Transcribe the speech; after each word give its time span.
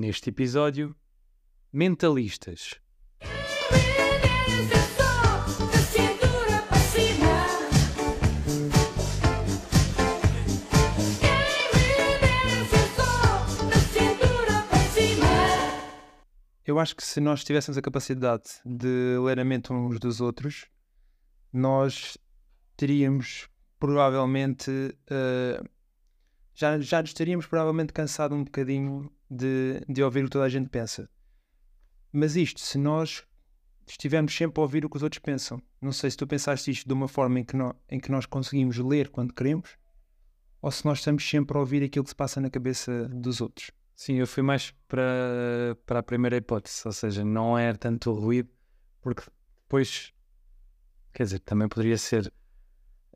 neste 0.00 0.30
episódio, 0.30 0.96
mentalistas. 1.70 2.80
Eu 16.64 16.78
acho 16.78 16.96
que 16.96 17.04
se 17.04 17.20
nós 17.20 17.44
tivéssemos 17.44 17.76
a 17.76 17.82
capacidade 17.82 18.44
de 18.64 19.18
ler 19.22 19.38
a 19.38 19.44
mente 19.44 19.70
uns 19.70 20.00
dos 20.00 20.22
outros, 20.22 20.66
nós 21.52 22.16
teríamos 22.74 23.50
provavelmente 23.78 24.70
uh, 24.70 25.68
já, 26.54 26.80
já 26.80 27.02
nos 27.02 27.12
teríamos 27.12 27.46
provavelmente 27.46 27.92
cansado 27.92 28.34
um 28.34 28.44
bocadinho 28.44 29.12
de, 29.30 29.80
de 29.88 30.02
ouvir 30.02 30.22
o 30.22 30.24
que 30.24 30.30
toda 30.30 30.44
a 30.44 30.48
gente 30.48 30.68
pensa. 30.68 31.08
Mas 32.12 32.34
isto, 32.34 32.60
se 32.60 32.76
nós 32.76 33.24
estivermos 33.86 34.34
sempre 34.34 34.60
a 34.60 34.62
ouvir 34.62 34.84
o 34.84 34.90
que 34.90 34.96
os 34.96 35.02
outros 35.02 35.20
pensam, 35.20 35.62
não 35.80 35.92
sei 35.92 36.10
se 36.10 36.16
tu 36.16 36.26
pensaste 36.26 36.70
isto 36.70 36.86
de 36.86 36.92
uma 36.92 37.08
forma 37.08 37.40
em 37.40 37.44
que, 37.44 37.56
nós, 37.56 37.74
em 37.88 38.00
que 38.00 38.10
nós 38.10 38.26
conseguimos 38.26 38.76
ler 38.78 39.08
quando 39.08 39.32
queremos, 39.32 39.76
ou 40.60 40.70
se 40.70 40.84
nós 40.84 40.98
estamos 40.98 41.28
sempre 41.28 41.56
a 41.56 41.60
ouvir 41.60 41.82
aquilo 41.82 42.04
que 42.04 42.10
se 42.10 42.16
passa 42.16 42.40
na 42.40 42.50
cabeça 42.50 43.08
dos 43.08 43.40
outros. 43.40 43.70
Sim, 43.94 44.14
eu 44.14 44.26
fui 44.26 44.42
mais 44.42 44.72
para, 44.88 45.76
para 45.86 46.00
a 46.00 46.02
primeira 46.02 46.36
hipótese, 46.36 46.82
ou 46.86 46.92
seja, 46.92 47.24
não 47.24 47.58
é 47.58 47.72
tanto 47.74 48.10
o 48.10 48.14
ruído, 48.14 48.48
porque 49.00 49.22
depois, 49.62 50.12
quer 51.12 51.24
dizer, 51.24 51.38
também 51.40 51.68
poderia 51.68 51.98
ser, 51.98 52.32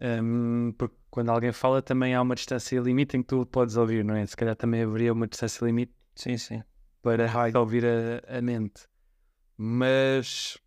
um, 0.01 0.73
porque 0.77 0.97
quando 1.11 1.31
alguém 1.31 1.53
fala 1.53 1.81
também 1.81 2.15
há 2.15 2.21
uma 2.21 2.35
distância 2.35 2.79
limite 2.81 3.17
em 3.17 3.23
que 3.23 3.29
tu 3.29 3.47
podes 3.47 3.77
ouvir, 3.77 4.05
não 4.05 4.15
é? 4.15 4.27
Se 4.27 4.37
calhar 4.37 4.57
também 4.57 4.83
haveria 4.83 5.13
uma 5.13 5.27
distância 5.27 5.65
limite 5.65 5.93
sim, 6.15 6.37
sim. 6.37 6.63
para 7.03 7.59
ouvir 7.59 7.85
a, 7.85 8.39
a, 8.39 8.43
mente. 8.43 8.87
Mas 9.57 10.59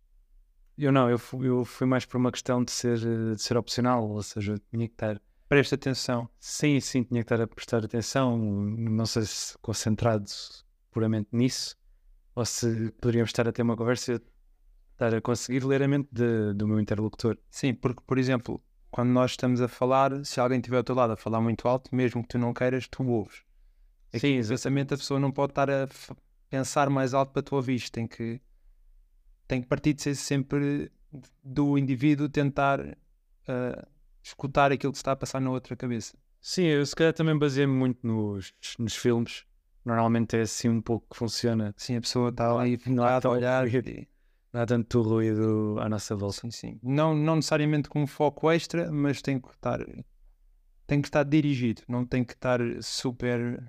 eu 0.76 0.92
não, 0.92 1.10
eu 1.10 1.18
fui, 1.18 1.48
eu 1.48 1.64
fui 1.64 1.86
mais 1.86 2.04
por 2.04 2.16
uma 2.16 2.32
questão 2.32 2.64
de 2.64 2.70
ser, 2.70 2.98
de 2.98 3.42
ser 3.42 3.56
opcional, 3.56 4.08
ou 4.08 4.22
seja, 4.22 4.54
tinha 4.70 4.86
que 4.86 4.94
estar 4.94 5.20
presta 5.48 5.74
atenção. 5.74 6.28
Sim, 6.38 6.78
sim, 6.78 7.02
tinha 7.02 7.24
que 7.24 7.32
estar 7.32 7.42
a 7.42 7.46
prestar 7.46 7.84
atenção. 7.84 8.36
Não 8.38 9.06
sei 9.06 9.22
se 9.22 9.56
concentrado 9.58 10.26
puramente 10.90 11.28
nisso 11.32 11.76
ou 12.34 12.44
se 12.44 12.92
poderíamos 13.00 13.30
estar 13.30 13.48
a 13.48 13.52
ter 13.52 13.62
uma 13.62 13.76
conversa 13.76 14.12
e 14.12 14.20
estar 14.92 15.14
a 15.14 15.20
conseguir 15.20 15.64
ler 15.64 15.82
a 15.82 15.88
mente 15.88 16.08
de, 16.12 16.52
do 16.54 16.68
meu 16.68 16.78
interlocutor. 16.78 17.36
Sim, 17.50 17.74
porque, 17.74 18.00
por 18.06 18.18
exemplo, 18.18 18.62
quando 18.90 19.10
nós 19.10 19.32
estamos 19.32 19.60
a 19.60 19.66
falar, 19.66 20.24
se 20.24 20.38
alguém 20.38 20.58
estiver 20.58 20.76
ao 20.76 20.84
teu 20.84 20.94
lado 20.94 21.14
a 21.14 21.16
falar 21.16 21.40
muito 21.40 21.66
alto, 21.66 21.94
mesmo 21.94 22.22
que 22.22 22.28
tu 22.28 22.38
não 22.38 22.54
queiras, 22.54 22.86
tu 22.86 23.04
ouves. 23.08 23.42
Aqui, 24.08 24.20
sim, 24.20 24.36
exatamente. 24.36 24.94
A 24.94 24.96
pessoa 24.96 25.20
não 25.20 25.30
pode 25.30 25.52
estar 25.52 25.70
a 25.70 25.88
pensar 26.48 26.88
mais 26.90 27.14
alto 27.14 27.32
para 27.32 27.42
tu 27.42 27.56
ouvir. 27.56 27.88
Tem 27.90 28.06
que, 28.06 28.40
tem 29.46 29.60
que 29.60 29.68
partir 29.68 29.94
de 29.94 30.02
ser 30.02 30.14
sempre 30.14 30.90
do 31.42 31.78
indivíduo 31.78 32.28
tentar. 32.28 32.80
Uh, 32.80 33.98
escutar 34.28 34.72
aquilo 34.72 34.92
que 34.92 34.98
se 34.98 35.00
está 35.00 35.12
a 35.12 35.16
passar 35.16 35.40
na 35.40 35.50
outra 35.50 35.74
cabeça. 35.76 36.16
Sim, 36.40 36.64
eu 36.64 36.84
se 36.84 36.94
calhar 36.94 37.12
também 37.12 37.36
baseei-me 37.36 37.72
muito 37.72 38.06
nos, 38.06 38.52
nos 38.78 38.94
filmes. 38.94 39.44
Normalmente 39.84 40.36
é 40.36 40.42
assim 40.42 40.68
um 40.68 40.80
pouco 40.80 41.06
que 41.10 41.16
funciona. 41.16 41.74
Sim, 41.76 41.96
a 41.96 42.00
pessoa 42.00 42.28
está 42.30 42.50
ali 42.58 42.78
a 42.86 43.28
olhar 43.28 43.66
e... 43.66 44.08
Não 44.52 44.62
há 44.62 44.66
tanto 44.66 45.02
ruído 45.02 45.76
à 45.78 45.88
nossa 45.88 46.16
volta. 46.16 46.40
Sim, 46.40 46.50
sim. 46.50 46.80
Não, 46.82 47.14
não 47.14 47.36
necessariamente 47.36 47.88
com 47.88 48.02
um 48.02 48.06
foco 48.06 48.50
extra, 48.50 48.90
mas 48.90 49.20
tem 49.20 49.38
que 49.38 49.48
estar 49.48 49.80
tem 50.86 51.02
que 51.02 51.08
estar 51.08 51.22
dirigido, 51.22 51.82
não 51.86 52.06
tem 52.06 52.24
que 52.24 52.32
estar 52.32 52.58
super. 52.80 53.62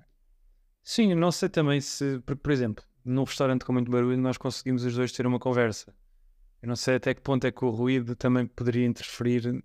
Sim, 0.82 1.14
não 1.14 1.30
sei 1.30 1.48
também 1.48 1.80
se, 1.80 2.18
por, 2.20 2.36
por 2.36 2.50
exemplo, 2.50 2.84
num 3.04 3.24
restaurante 3.24 3.64
com 3.64 3.72
muito 3.72 3.90
barulho, 3.90 4.18
nós 4.18 4.36
conseguimos 4.36 4.84
os 4.84 4.94
dois 4.94 5.12
ter 5.12 5.26
uma 5.26 5.38
conversa. 5.38 5.94
Eu 6.62 6.68
não 6.68 6.76
sei 6.76 6.96
até 6.96 7.14
que 7.14 7.20
ponto 7.20 7.46
é 7.46 7.52
que 7.52 7.64
o 7.64 7.70
ruído 7.70 8.14
também 8.16 8.46
poderia 8.46 8.86
interferir 8.86 9.62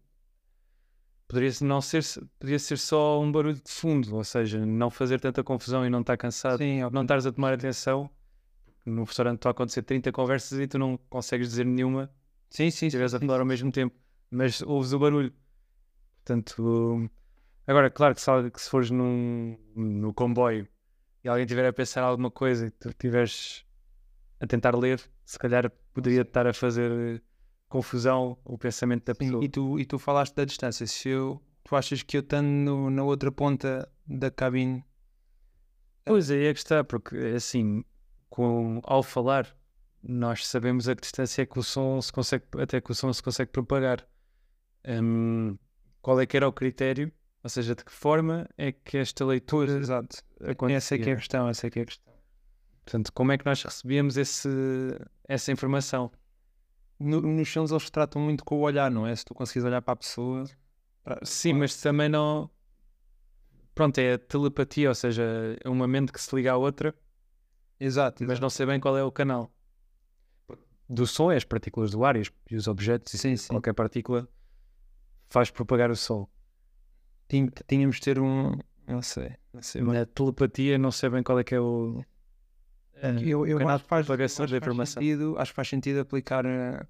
poderia 1.28 1.52
não 1.62 1.82
ser, 1.82 2.04
poderia 2.40 2.60
ser 2.60 2.78
só 2.78 3.20
um 3.20 3.32
barulho 3.32 3.56
de 3.56 3.72
fundo, 3.72 4.16
ou 4.16 4.24
seja, 4.24 4.66
não 4.66 4.90
fazer 4.90 5.20
tanta 5.20 5.44
confusão 5.44 5.86
e 5.86 5.90
não 5.90 6.02
estar 6.02 6.18
cansado, 6.18 6.60
Sim, 6.60 6.82
não 6.92 7.02
estares 7.02 7.26
a 7.26 7.32
tomar 7.32 7.54
atenção. 7.54 8.10
No 8.86 9.04
restaurante 9.04 9.38
estão 9.38 9.50
a 9.50 9.52
acontecer 9.52 9.82
30 9.82 10.12
conversas 10.12 10.60
e 10.60 10.68
tu 10.68 10.78
não 10.78 10.98
consegues 11.10 11.50
dizer 11.50 11.66
nenhuma. 11.66 12.10
Sim, 12.50 12.70
sim. 12.70 12.78
Se 12.78 12.86
estiveres 12.86 13.16
a 13.16 13.20
falar 13.20 13.40
ao 13.40 13.46
mesmo 13.46 13.72
tempo, 13.72 13.96
mas 14.30 14.62
ouves 14.62 14.94
o 14.94 15.00
barulho. 15.00 15.34
Portanto, 16.24 17.10
agora, 17.66 17.90
claro 17.90 18.14
que 18.14 18.22
se, 18.22 18.52
que 18.52 18.62
se 18.62 18.70
fores 18.70 18.92
num, 18.92 19.58
no 19.76 20.14
comboio 20.14 20.68
e 21.26 21.28
alguém 21.28 21.44
estiver 21.44 21.66
a 21.66 21.74
pensar 21.74 22.04
alguma 22.04 22.30
coisa 22.30 22.68
e 22.68 22.70
tu 22.70 22.90
estiveres 22.90 23.66
a 24.40 24.46
tentar 24.46 24.76
ler, 24.78 25.02
se 25.26 25.40
calhar 25.40 25.72
poderia 25.92 26.22
estar 26.22 26.46
a 26.46 26.54
fazer 26.54 27.24
confusão 27.68 28.38
o 28.46 28.60
pensamento 28.60 29.06
da 29.06 29.16
pessoa. 29.16 29.42
Sim, 29.42 29.46
e, 29.46 29.50
tu, 29.50 29.80
e 29.80 29.86
tu 29.86 29.98
falaste 29.98 30.36
da 30.36 30.46
distância. 30.46 30.86
Se 30.86 31.10
eu, 31.10 31.42
tu 31.64 31.76
achas 31.76 32.04
que 32.04 32.18
eu 32.18 32.22
estando 32.22 32.46
no, 32.46 32.92
na 32.92 33.04
outra 33.04 33.32
ponta 33.32 33.92
da 34.06 34.30
cabine. 34.30 34.86
Pois 36.06 36.30
aí 36.30 36.46
é 36.46 36.54
que 36.54 36.60
está, 36.60 36.84
porque 36.84 37.18
assim, 37.36 37.84
com, 38.30 38.80
ao 38.84 39.02
falar, 39.02 39.58
nós 40.04 40.46
sabemos 40.46 40.88
a 40.88 40.96
que 40.96 41.02
distância 41.02 41.42
é 41.42 41.46
que 41.48 41.58
o 41.58 41.64
som 41.64 42.00
se 42.04 42.14
consegue, 42.14 42.46
até 42.60 42.80
que 42.80 42.92
o 42.92 42.94
som 42.94 43.12
se 43.12 43.24
consegue 43.24 43.52
propagar. 43.52 44.08
Um, 44.88 45.58
qual 46.04 46.22
é 46.22 46.28
que 46.28 46.38
era 46.38 46.48
o 46.48 46.54
critério? 46.54 47.12
Ou 47.46 47.50
seja, 47.50 47.76
de 47.76 47.86
que 47.86 47.92
forma 47.92 48.50
é 48.58 48.72
que 48.72 48.98
esta 48.98 49.24
leitura. 49.24 49.74
Exato. 49.74 50.18
Essa 50.68 50.96
é 50.96 50.98
que 50.98 51.12
é 51.12 51.14
a 51.14 51.16
questão, 51.16 51.48
essa 51.48 51.68
é 51.68 51.70
que 51.70 51.78
é 51.78 51.84
a 51.84 51.86
questão. 51.86 52.12
Portanto, 52.84 53.14
como 53.14 53.32
é 53.32 53.38
que 53.38 53.46
nós 53.46 53.62
recebíamos 53.62 54.18
esse, 54.18 54.50
essa 55.28 55.52
informação? 55.52 56.12
no, 57.00 57.22
nos 57.22 57.48
filmes 57.48 57.70
eles 57.70 57.88
tratam 57.92 58.20
muito 58.20 58.44
com 58.44 58.56
o 58.56 58.62
olhar, 58.62 58.90
não 58.90 59.06
é? 59.06 59.16
Se 59.16 59.24
tu 59.24 59.36
conseguires 59.36 59.64
olhar 59.64 59.80
para 59.84 59.94
a 59.94 59.96
pessoa. 59.96 60.46
Sim, 61.22 61.54
mas 61.54 61.80
também 61.80 62.10
não. 62.10 62.50
Pronto, 63.76 64.00
é 64.00 64.14
a 64.14 64.18
telepatia, 64.18 64.90
ou 64.90 64.96
seja, 64.96 65.24
é 65.64 65.70
uma 65.70 65.88
mente 65.88 66.12
que 66.12 66.20
se 66.20 66.36
liga 66.36 66.54
à 66.54 66.58
outra. 66.58 66.96
Exato. 67.80 68.24
Mas 68.26 68.40
não 68.40 68.50
sei 68.50 68.66
bem 68.66 68.80
qual 68.80 68.98
é 68.98 69.04
o 69.04 69.12
canal. 69.12 69.54
Do 70.90 71.06
som 71.06 71.32
é 71.32 71.36
as 71.36 71.44
partículas 71.44 71.92
do 71.92 72.04
ar 72.04 72.16
e 72.16 72.56
os 72.56 72.68
objetos. 72.68 73.22
Sim, 73.22 73.38
sim. 73.38 73.50
Qualquer 73.50 73.76
partícula 73.76 74.28
faz 75.30 75.52
propagar 75.52 75.92
o 75.92 75.96
som. 75.96 76.28
Tínhamos 77.28 77.96
de 77.96 78.02
ter 78.02 78.20
um. 78.20 78.58
Não 78.88 79.02
sei. 79.02 79.36
Não 79.54 79.62
sei 79.62 79.82
Na 79.82 80.06
telepatia, 80.06 80.78
não 80.78 80.92
sei 80.92 81.10
bem 81.10 81.24
qual 81.24 81.40
é 81.40 81.44
que 81.44 81.56
é 81.56 81.60
o 81.60 82.04
eu, 83.22 83.46
eu 83.46 83.68
acho, 83.68 83.84
que 83.84 83.90
faz, 83.90 84.10
acho, 84.10 84.76
faz 84.76 84.90
sentido, 84.90 85.36
acho 85.38 85.52
que 85.52 85.56
faz 85.56 85.68
sentido 85.68 86.00
aplicar 86.00 86.46
uh, 86.46 86.88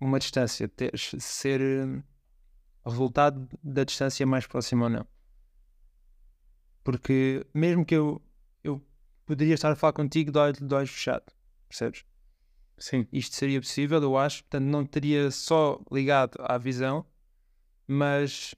uma 0.00 0.18
distância, 0.18 0.66
ter, 0.68 0.98
ser 0.98 1.60
uh, 1.60 2.02
resultado 2.84 3.46
da 3.62 3.84
distância 3.84 4.26
mais 4.26 4.46
próxima 4.46 4.84
ou 4.84 4.90
não. 4.90 5.06
Porque 6.82 7.46
mesmo 7.52 7.84
que 7.84 7.94
eu, 7.94 8.20
eu 8.62 8.82
poderia 9.26 9.54
estar 9.54 9.70
a 9.70 9.76
falar 9.76 9.92
contigo 9.92 10.32
de 10.32 10.38
olhos, 10.38 10.58
de 10.58 10.74
olhos 10.74 10.90
fechados, 10.90 11.34
percebes? 11.68 12.04
Sim. 12.78 13.06
Isto 13.12 13.36
seria 13.36 13.60
possível, 13.60 14.02
eu 14.02 14.16
acho. 14.16 14.42
Portanto, 14.44 14.64
não 14.64 14.84
teria 14.84 15.30
só 15.30 15.80
ligado 15.92 16.36
à 16.40 16.58
visão, 16.58 17.06
mas 17.86 18.54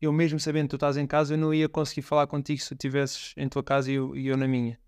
eu 0.00 0.12
mesmo 0.12 0.38
sabendo 0.38 0.64
que 0.64 0.70
tu 0.70 0.76
estás 0.76 0.96
em 0.96 1.06
casa, 1.06 1.34
eu 1.34 1.38
não 1.38 1.52
ia 1.52 1.68
conseguir 1.68 2.02
falar 2.02 2.26
contigo 2.26 2.60
se 2.60 2.68
tu 2.68 2.74
estivesses 2.74 3.34
em 3.36 3.48
tua 3.48 3.62
casa 3.62 3.90
e 3.90 3.94
eu, 3.94 4.16
e 4.16 4.26
eu 4.28 4.36
na 4.36 4.46
minha. 4.46 4.78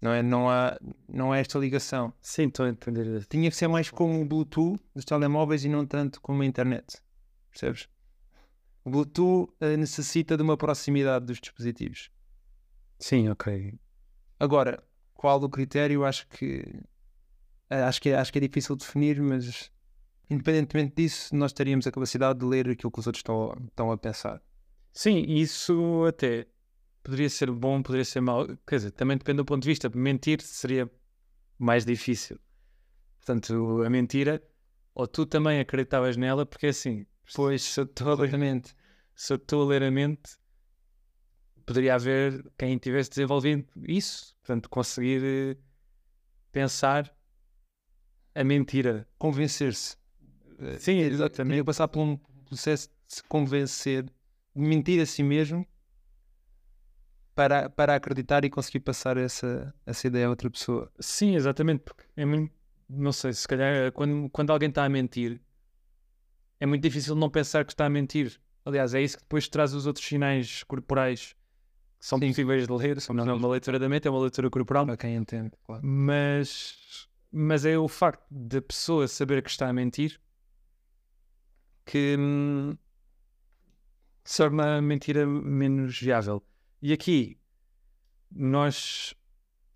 Não 0.00 0.12
é? 0.12 0.22
Não 0.22 0.48
há, 0.48 0.78
não 1.08 1.32
há 1.32 1.38
esta 1.38 1.58
ligação. 1.58 2.12
Sim, 2.22 2.46
estou 2.46 2.66
a 2.66 2.68
entender. 2.68 3.26
Tinha 3.26 3.50
que 3.50 3.56
ser 3.56 3.68
mais 3.68 3.90
como 3.90 4.20
o 4.20 4.24
Bluetooth 4.24 4.80
dos 4.94 5.04
telemóveis 5.04 5.64
e 5.64 5.68
não 5.68 5.84
tanto 5.84 6.20
como 6.20 6.42
a 6.42 6.46
internet. 6.46 7.02
Percebes? 7.50 7.88
O 8.84 8.90
Bluetooth 8.90 9.52
uh, 9.60 9.76
necessita 9.76 10.36
de 10.36 10.42
uma 10.42 10.56
proximidade 10.56 11.26
dos 11.26 11.40
dispositivos. 11.40 12.10
Sim, 12.98 13.28
ok. 13.28 13.78
Agora, 14.38 14.82
qual 15.14 15.42
o 15.42 15.48
critério? 15.48 16.04
Acho 16.04 16.26
que, 16.28 16.60
uh, 17.70 17.84
acho 17.86 18.00
que, 18.00 18.12
acho 18.12 18.32
que 18.32 18.38
é 18.38 18.40
difícil 18.40 18.76
definir, 18.76 19.20
mas 19.20 19.70
independentemente 20.30 20.94
disso, 20.96 21.34
nós 21.34 21.52
teríamos 21.52 21.86
a 21.86 21.92
capacidade 21.92 22.38
de 22.38 22.44
ler 22.44 22.68
aquilo 22.68 22.90
que 22.90 22.98
os 22.98 23.06
outros 23.06 23.20
estão, 23.20 23.54
estão 23.66 23.90
a 23.90 23.98
pensar. 23.98 24.42
Sim, 24.92 25.24
isso 25.28 26.04
até 26.06 26.46
poderia 27.02 27.30
ser 27.30 27.50
bom, 27.50 27.82
poderia 27.82 28.04
ser 28.04 28.20
mau. 28.20 28.46
Quer 28.66 28.76
dizer, 28.76 28.90
também 28.92 29.16
depende 29.16 29.38
do 29.38 29.44
ponto 29.44 29.62
de 29.62 29.68
vista. 29.68 29.88
Mentir 29.94 30.40
seria 30.42 30.90
mais 31.58 31.84
difícil. 31.84 32.38
Portanto, 33.16 33.82
a 33.82 33.90
mentira, 33.90 34.42
ou 34.94 35.06
tu 35.06 35.26
também 35.26 35.60
acreditavas 35.60 36.16
nela, 36.16 36.46
porque 36.46 36.66
é 36.66 36.70
assim, 36.70 37.06
pois 37.34 37.62
se 37.62 37.80
eu 37.80 37.84
estou 37.84 38.10
a 38.10 38.14
ler, 38.14 38.62
se 39.14 39.32
eu 39.32 39.36
estou 39.36 39.62
a 39.62 39.66
ler 39.66 39.82
a 39.82 39.90
mente, 39.90 40.38
poderia 41.66 41.94
haver 41.94 42.50
quem 42.56 42.78
tivesse 42.78 43.10
desenvolvido 43.10 43.66
isso. 43.86 44.34
Portanto, 44.40 44.70
conseguir 44.70 45.22
eh, 45.22 45.56
pensar 46.50 47.14
a 48.34 48.42
mentira. 48.42 49.06
Convencer-se. 49.18 49.97
Sim, 50.78 50.98
exatamente. 50.98 51.64
passar 51.64 51.88
por 51.88 52.00
um 52.00 52.16
processo 52.44 52.88
de 52.88 53.14
se 53.14 53.22
convencer, 53.24 54.04
de 54.04 54.12
mentir 54.54 55.00
a 55.00 55.06
si 55.06 55.22
mesmo 55.22 55.66
para, 57.34 57.70
para 57.70 57.94
acreditar 57.94 58.44
e 58.44 58.50
conseguir 58.50 58.80
passar 58.80 59.16
essa, 59.16 59.72
essa 59.86 60.06
ideia 60.06 60.26
a 60.26 60.30
outra 60.30 60.50
pessoa. 60.50 60.90
Sim, 60.98 61.36
exatamente, 61.36 61.82
porque 61.84 62.04
é 62.16 62.24
muito, 62.24 62.52
não 62.88 63.12
sei, 63.12 63.32
se 63.32 63.46
calhar 63.46 63.92
quando, 63.92 64.28
quando 64.30 64.50
alguém 64.50 64.68
está 64.68 64.84
a 64.84 64.88
mentir, 64.88 65.40
é 66.58 66.66
muito 66.66 66.82
difícil 66.82 67.14
não 67.14 67.30
pensar 67.30 67.64
que 67.64 67.72
está 67.72 67.86
a 67.86 67.90
mentir. 67.90 68.40
Aliás, 68.64 68.92
é 68.92 69.00
isso 69.00 69.16
que 69.16 69.22
depois 69.22 69.48
traz 69.48 69.72
os 69.72 69.86
outros 69.86 70.04
sinais 70.04 70.64
corporais 70.64 71.34
que 71.98 72.06
são 72.06 72.18
Sim. 72.18 72.28
possíveis 72.28 72.66
de 72.66 72.72
ler. 72.72 72.98
Não 73.10 73.28
é 73.28 73.32
uma 73.32 73.48
leitura 73.48 73.78
da 73.78 73.88
mente, 73.88 74.08
é 74.08 74.10
uma 74.10 74.20
leitura 74.20 74.50
corporal. 74.50 74.84
Para 74.84 74.96
quem 74.96 75.14
entende, 75.14 75.52
claro. 75.64 75.80
Mas, 75.84 77.08
mas 77.30 77.64
é 77.64 77.78
o 77.78 77.86
facto 77.86 78.24
da 78.30 78.60
pessoa 78.60 79.06
saber 79.06 79.42
que 79.42 79.50
está 79.50 79.68
a 79.68 79.72
mentir 79.72 80.20
que 81.90 82.16
hum, 82.18 82.76
torna 84.36 84.76
a 84.76 84.82
mentira 84.82 85.26
menos 85.26 85.98
viável. 85.98 86.42
E 86.82 86.92
aqui 86.92 87.38
nós 88.30 89.14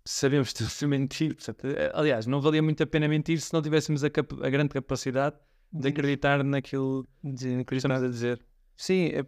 sabemos 0.05 0.53
de 0.79 0.87
mentir. 0.87 1.35
Portanto, 1.35 1.65
eh, 1.67 1.91
aliás, 1.93 2.25
não 2.27 2.39
valia 2.39 2.61
muito 2.61 2.83
a 2.83 2.87
pena 2.87 3.07
mentir 3.07 3.39
se 3.41 3.53
não 3.53 3.61
tivéssemos 3.61 4.03
a, 4.03 4.07
a 4.07 4.49
grande 4.49 4.69
capacidade 4.69 5.35
de 5.71 5.87
acreditar 5.87 6.43
naquilo 6.43 7.07
De 7.23 7.65
que 7.65 7.75
estamos 7.75 8.03
a 8.03 8.07
dizer. 8.07 8.45
Sim, 8.77 9.07
é- 9.07 9.25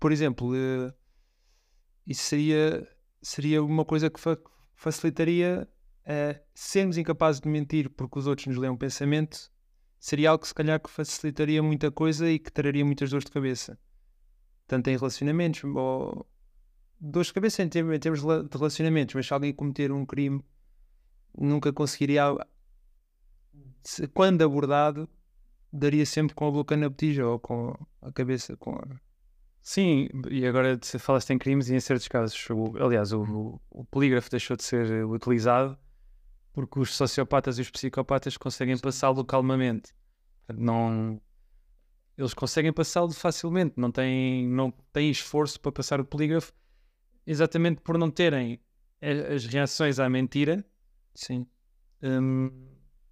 por 0.00 0.12
exemplo, 0.12 0.54
eh, 0.56 0.92
isso 2.06 2.22
seria, 2.24 2.86
seria 3.22 3.62
uma 3.62 3.84
coisa 3.84 4.10
que 4.10 4.18
fa- 4.20 4.38
facilitaria 4.74 5.68
eh, 6.06 6.40
sermos 6.54 6.96
incapazes 6.98 7.40
de 7.40 7.48
mentir 7.48 7.90
porque 7.90 8.18
os 8.18 8.26
outros 8.26 8.46
nos 8.46 8.56
leem 8.56 8.72
um 8.72 8.76
pensamento, 8.76 9.50
seria 10.04 10.28
algo 10.28 10.42
que 10.42 10.48
se 10.48 10.54
calhar 10.54 10.78
que 10.78 10.90
facilitaria 10.90 11.62
muita 11.62 11.90
coisa 11.90 12.30
e 12.30 12.38
que 12.38 12.52
traria 12.52 12.84
muitas 12.84 13.08
dores 13.08 13.24
de 13.24 13.30
cabeça. 13.30 13.78
Tanto 14.66 14.90
em 14.90 14.96
relacionamentos, 14.98 15.64
ou 15.64 16.26
dores 17.00 17.28
de 17.28 17.32
cabeça 17.32 17.62
em 17.62 17.70
termos, 17.70 17.96
em 17.96 17.98
termos 17.98 18.20
de 18.20 18.26
rela- 18.26 18.44
de 18.44 18.54
relacionamentos, 18.54 19.14
mas 19.14 19.26
se 19.26 19.32
alguém 19.32 19.54
cometer 19.54 19.90
um 19.90 20.04
crime, 20.04 20.44
nunca 21.34 21.72
conseguiria, 21.72 22.36
se- 23.82 24.06
quando 24.08 24.42
abordado, 24.42 25.08
daria 25.72 26.04
sempre 26.04 26.34
com 26.34 26.48
a 26.48 26.50
boca 26.50 26.76
na 26.76 26.90
botija 26.90 27.26
ou 27.26 27.38
com 27.38 27.74
a 28.02 28.12
cabeça 28.12 28.58
com 28.58 28.72
a... 28.72 28.84
Sim, 29.62 30.10
e 30.30 30.46
agora 30.46 30.78
falaste 30.98 31.30
em 31.30 31.38
crimes 31.38 31.70
e 31.70 31.76
em 31.76 31.80
certos 31.80 32.08
casos, 32.08 32.46
o- 32.50 32.76
aliás, 32.76 33.10
o, 33.14 33.58
o 33.70 33.84
polígrafo 33.86 34.30
deixou 34.30 34.54
de 34.54 34.64
ser 34.64 35.06
utilizado 35.06 35.78
porque 36.54 36.78
os 36.78 36.94
sociopatas 36.94 37.58
e 37.58 37.62
os 37.62 37.68
psicopatas 37.68 38.36
conseguem 38.38 38.78
passá-lo 38.78 39.24
calmamente. 39.24 39.92
Não, 40.56 41.20
eles 42.16 42.32
conseguem 42.32 42.72
passá-lo 42.72 43.10
facilmente, 43.12 43.74
não 43.76 43.90
têm, 43.90 44.46
não 44.48 44.70
têm 44.92 45.10
esforço 45.10 45.60
para 45.60 45.72
passar 45.72 46.00
o 46.00 46.04
polígrafo, 46.04 46.52
exatamente 47.26 47.80
por 47.80 47.98
não 47.98 48.10
terem 48.10 48.60
as 49.34 49.44
reações 49.44 49.98
à 49.98 50.08
mentira 50.08 50.64
Sim. 51.14 51.46
hum, 52.02 52.50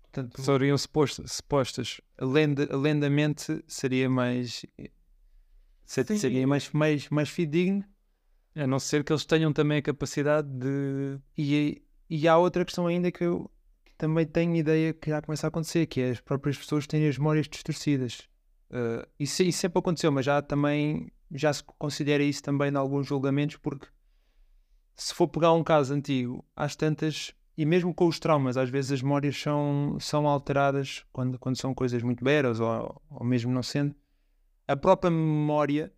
Portanto, 0.02 0.40
seriam 0.42 0.78
supostas, 0.78 1.32
supostas. 1.32 2.00
além, 2.18 2.54
de, 2.54 2.68
além 2.70 2.98
da 2.98 3.10
mente, 3.10 3.62
seria 3.66 4.08
mais. 4.08 4.64
se- 5.84 6.04
Sim. 6.04 6.16
Seria 6.18 6.46
mais, 6.46 6.70
mais, 6.70 7.08
mais 7.08 7.28
fidedigno. 7.28 7.84
A 8.54 8.66
não 8.66 8.78
ser 8.78 9.02
que 9.02 9.12
eles 9.12 9.24
tenham 9.24 9.52
também 9.52 9.78
a 9.78 9.82
capacidade 9.82 10.46
de. 10.48 11.18
E, 11.36 11.82
e 12.14 12.28
há 12.28 12.36
outra 12.36 12.62
questão 12.62 12.86
ainda 12.86 13.10
que 13.10 13.24
eu 13.24 13.50
que 13.86 13.94
também 13.96 14.26
tenho 14.26 14.54
ideia 14.54 14.92
que 14.92 15.08
já 15.08 15.22
começa 15.22 15.46
a 15.46 15.48
acontecer, 15.48 15.86
que 15.86 15.98
é 15.98 16.10
as 16.10 16.20
próprias 16.20 16.58
pessoas 16.58 16.86
terem 16.86 17.08
as 17.08 17.16
memórias 17.16 17.48
distorcidas. 17.48 18.28
Uh, 18.70 19.08
isso, 19.18 19.42
isso 19.42 19.58
sempre 19.60 19.78
aconteceu, 19.78 20.12
mas 20.12 20.26
já 20.26 20.42
também 20.42 21.10
já 21.30 21.50
se 21.50 21.64
considera 21.64 22.22
isso 22.22 22.42
também 22.42 22.70
em 22.70 22.76
alguns 22.76 23.06
julgamentos, 23.06 23.56
porque 23.56 23.86
se 24.94 25.14
for 25.14 25.26
pegar 25.26 25.54
um 25.54 25.64
caso 25.64 25.94
antigo, 25.94 26.44
às 26.54 26.76
tantas, 26.76 27.32
e 27.56 27.64
mesmo 27.64 27.94
com 27.94 28.06
os 28.06 28.18
traumas, 28.18 28.58
às 28.58 28.68
vezes 28.68 28.92
as 28.92 29.02
memórias 29.02 29.40
são, 29.40 29.96
são 29.98 30.28
alteradas 30.28 31.06
quando, 31.14 31.38
quando 31.38 31.56
são 31.56 31.74
coisas 31.74 32.02
muito 32.02 32.22
beras 32.22 32.60
ou, 32.60 33.02
ou 33.08 33.24
mesmo 33.24 33.50
não 33.50 33.62
sendo. 33.62 33.94
A 34.68 34.76
própria 34.76 35.10
memória 35.10 35.90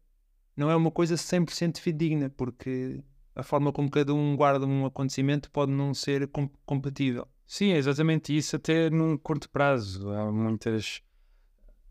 não 0.56 0.70
é 0.70 0.76
uma 0.76 0.93
coisa 0.93 1.16
100% 1.16 1.78
fidedigna, 1.78 2.31
porque 2.31 3.02
a 3.34 3.42
forma 3.42 3.72
como 3.72 3.90
cada 3.90 4.14
um 4.14 4.36
guarda 4.36 4.66
um 4.66 4.86
acontecimento 4.86 5.50
pode 5.50 5.72
não 5.72 5.92
ser 5.92 6.28
com- 6.28 6.48
compatível. 6.64 7.26
Sim, 7.46 7.72
é 7.72 7.76
exatamente 7.76 8.36
isso, 8.36 8.56
até 8.56 8.88
num 8.90 9.16
curto 9.16 9.48
prazo. 9.50 10.10
Há 10.10 10.31
muitas. 10.31 11.02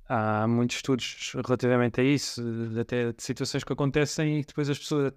Há 0.07 0.47
muitos 0.47 0.77
estudos 0.77 1.31
relativamente 1.45 2.01
a 2.01 2.03
isso, 2.03 2.41
até 2.79 3.13
de 3.13 3.23
situações 3.23 3.63
que 3.63 3.71
acontecem 3.71 4.39
e 4.39 4.45
depois 4.45 4.69
as 4.69 4.77
pessoas, 4.77 5.13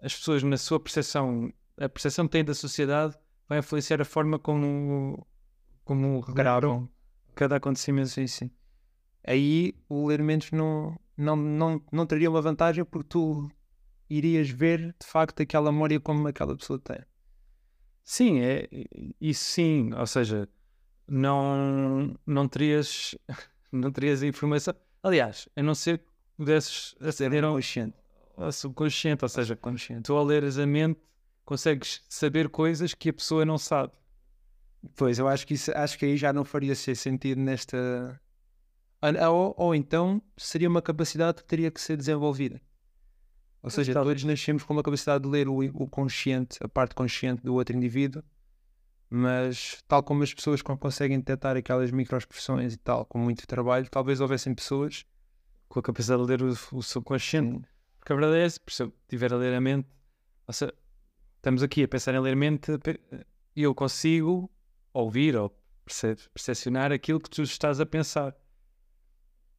as 0.00 0.14
pessoas 0.14 0.42
na 0.42 0.56
sua 0.56 0.80
percepção, 0.80 1.52
a 1.76 1.88
percepção 1.88 2.26
que 2.26 2.32
têm 2.32 2.44
da 2.44 2.54
sociedade 2.54 3.14
vai 3.48 3.58
influenciar 3.58 4.00
a 4.00 4.04
forma 4.04 4.38
como, 4.38 5.26
como 5.84 6.20
regraram 6.20 6.88
cada 7.34 7.56
acontecimento. 7.56 8.08
Sim, 8.08 8.26
sim. 8.26 8.50
Aí 9.24 9.74
o 9.88 10.06
ler 10.06 10.22
menos 10.22 10.50
não, 10.52 10.98
não, 11.16 11.36
não, 11.36 11.82
não 11.92 12.06
traria 12.06 12.30
uma 12.30 12.40
vantagem 12.40 12.84
porque 12.84 13.08
tu 13.10 13.50
irias 14.08 14.50
ver 14.50 14.94
de 14.98 15.06
facto 15.06 15.42
aquela 15.42 15.72
memória 15.72 16.00
como 16.00 16.26
aquela 16.28 16.56
pessoa 16.56 16.78
tem. 16.78 16.98
Sim, 18.04 18.40
é 18.40 18.68
isso 19.20 19.44
sim, 19.44 19.92
ou 19.92 20.06
seja, 20.06 20.48
não, 21.06 22.16
não 22.26 22.48
terias 22.48 23.14
não 23.72 23.90
terias 23.92 24.22
a 24.22 24.26
informação. 24.26 24.74
Aliás, 25.02 25.48
a 25.54 25.62
não 25.62 25.74
ser 25.74 25.98
que 25.98 26.04
pudesses 26.36 26.94
aceder 27.00 27.44
ao, 27.44 27.54
consciente. 27.54 27.96
ao 28.36 28.52
subconsciente, 28.52 29.24
ou 29.24 29.28
seja, 29.28 29.56
consciente. 29.56 30.04
tu 30.04 30.14
ao 30.14 30.24
leres 30.24 30.58
a 30.58 30.66
mente 30.66 31.00
consegues 31.44 32.02
saber 32.08 32.48
coisas 32.48 32.94
que 32.94 33.08
a 33.08 33.12
pessoa 33.12 33.44
não 33.44 33.58
sabe. 33.58 33.92
Pois, 34.96 35.18
eu 35.18 35.26
acho 35.26 35.46
que, 35.46 35.54
isso, 35.54 35.72
acho 35.74 35.98
que 35.98 36.04
aí 36.04 36.16
já 36.16 36.32
não 36.32 36.44
faria 36.44 36.74
ser 36.74 36.94
sentido 36.94 37.40
nesta. 37.40 38.20
Ou, 39.30 39.54
ou 39.56 39.74
então 39.74 40.20
seria 40.36 40.68
uma 40.68 40.82
capacidade 40.82 41.38
que 41.38 41.44
teria 41.44 41.70
que 41.70 41.80
ser 41.80 41.96
desenvolvida. 41.96 42.60
Ou 43.62 43.70
seja, 43.70 43.92
talvez. 43.92 44.22
todos 44.22 44.24
nascemos 44.24 44.62
com 44.62 44.72
uma 44.72 44.82
capacidade 44.82 45.24
de 45.24 45.30
ler 45.30 45.48
o, 45.48 45.58
o 45.58 45.88
consciente, 45.88 46.58
a 46.62 46.68
parte 46.68 46.94
consciente 46.94 47.42
do 47.42 47.54
outro 47.54 47.76
indivíduo, 47.76 48.22
mas 49.10 49.82
tal 49.88 50.02
como 50.02 50.22
as 50.22 50.32
pessoas 50.34 50.62
con- 50.62 50.76
conseguem 50.76 51.18
detectar 51.18 51.56
aquelas 51.56 51.90
microexpressões 51.90 52.74
e 52.74 52.76
tal, 52.78 53.04
com 53.06 53.18
muito 53.18 53.46
trabalho, 53.46 53.88
talvez 53.90 54.20
houvessem 54.20 54.54
pessoas 54.54 55.04
Com 55.68 55.80
a 55.80 55.82
capacidade 55.82 56.22
de 56.22 56.28
ler 56.28 56.42
o, 56.42 56.48
o 56.72 56.82
subconsciente. 56.82 57.66
Porque 57.98 58.12
a 58.12 58.16
verdade 58.16 58.38
é 58.38 58.44
essa, 58.44 58.60
se 58.68 58.82
eu 58.82 58.92
estiver 59.02 59.32
a 59.32 59.36
ler 59.36 59.54
a 59.54 59.60
mente, 59.60 59.88
ou 60.46 60.54
seja, 60.54 60.72
estamos 61.36 61.62
aqui 61.62 61.82
a 61.84 61.88
pensar 61.88 62.14
em 62.14 62.20
ler 62.20 62.32
a 62.34 62.36
mente 62.36 62.72
e 63.56 63.62
eu 63.62 63.74
consigo 63.74 64.50
ouvir 64.92 65.36
ou 65.36 65.50
perce- 65.84 66.16
percepcionar 66.32 66.92
aquilo 66.92 67.20
que 67.20 67.28
tu 67.30 67.42
estás 67.42 67.80
a 67.80 67.86
pensar. 67.86 68.34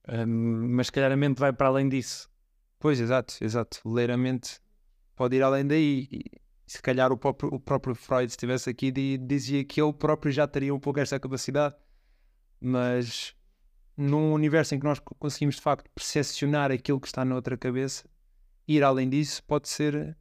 Hum, 0.08 0.70
mas 0.76 0.88
se 0.88 0.92
calhar 0.92 1.12
a 1.12 1.16
mente 1.18 1.40
vai 1.40 1.54
para 1.54 1.68
além 1.68 1.88
disso. 1.90 2.30
Pois, 2.80 3.00
exato, 3.00 3.36
exato. 3.42 3.82
Ler 3.86 4.10
a 4.10 4.18
mente 4.18 4.60
pode 5.16 5.36
ir 5.36 5.44
além 5.44 5.68
daí. 5.68 6.08
E 6.12 6.24
se 6.66 6.82
calhar 6.82 7.12
o 7.12 7.18
próprio, 7.18 7.54
o 7.54 7.60
próprio 7.60 7.94
Freud, 7.94 8.30
se 8.32 8.36
estivesse 8.36 8.70
aqui, 8.70 8.90
di- 8.92 9.18
dizia 9.18 9.64
que 9.66 9.82
ele 9.82 9.92
próprio 9.94 10.32
já 10.32 10.48
teria 10.48 10.74
um 10.74 10.80
pouco 10.80 11.00
esta 11.00 11.20
capacidade. 11.20 11.76
Mas 12.62 13.36
num 13.98 14.32
universo 14.34 14.74
em 14.76 14.80
que 14.80 14.86
nós 14.86 15.00
co- 15.00 15.14
conseguimos 15.16 15.56
de 15.56 15.62
facto 15.62 15.90
percepcionar 15.94 16.72
aquilo 16.72 17.00
que 17.02 17.08
está 17.08 17.26
na 17.26 17.36
outra 17.36 17.58
cabeça, 17.58 18.10
ir 18.68 18.82
além 18.84 19.10
disso 19.10 19.44
pode 19.44 19.68
ser. 19.68 20.18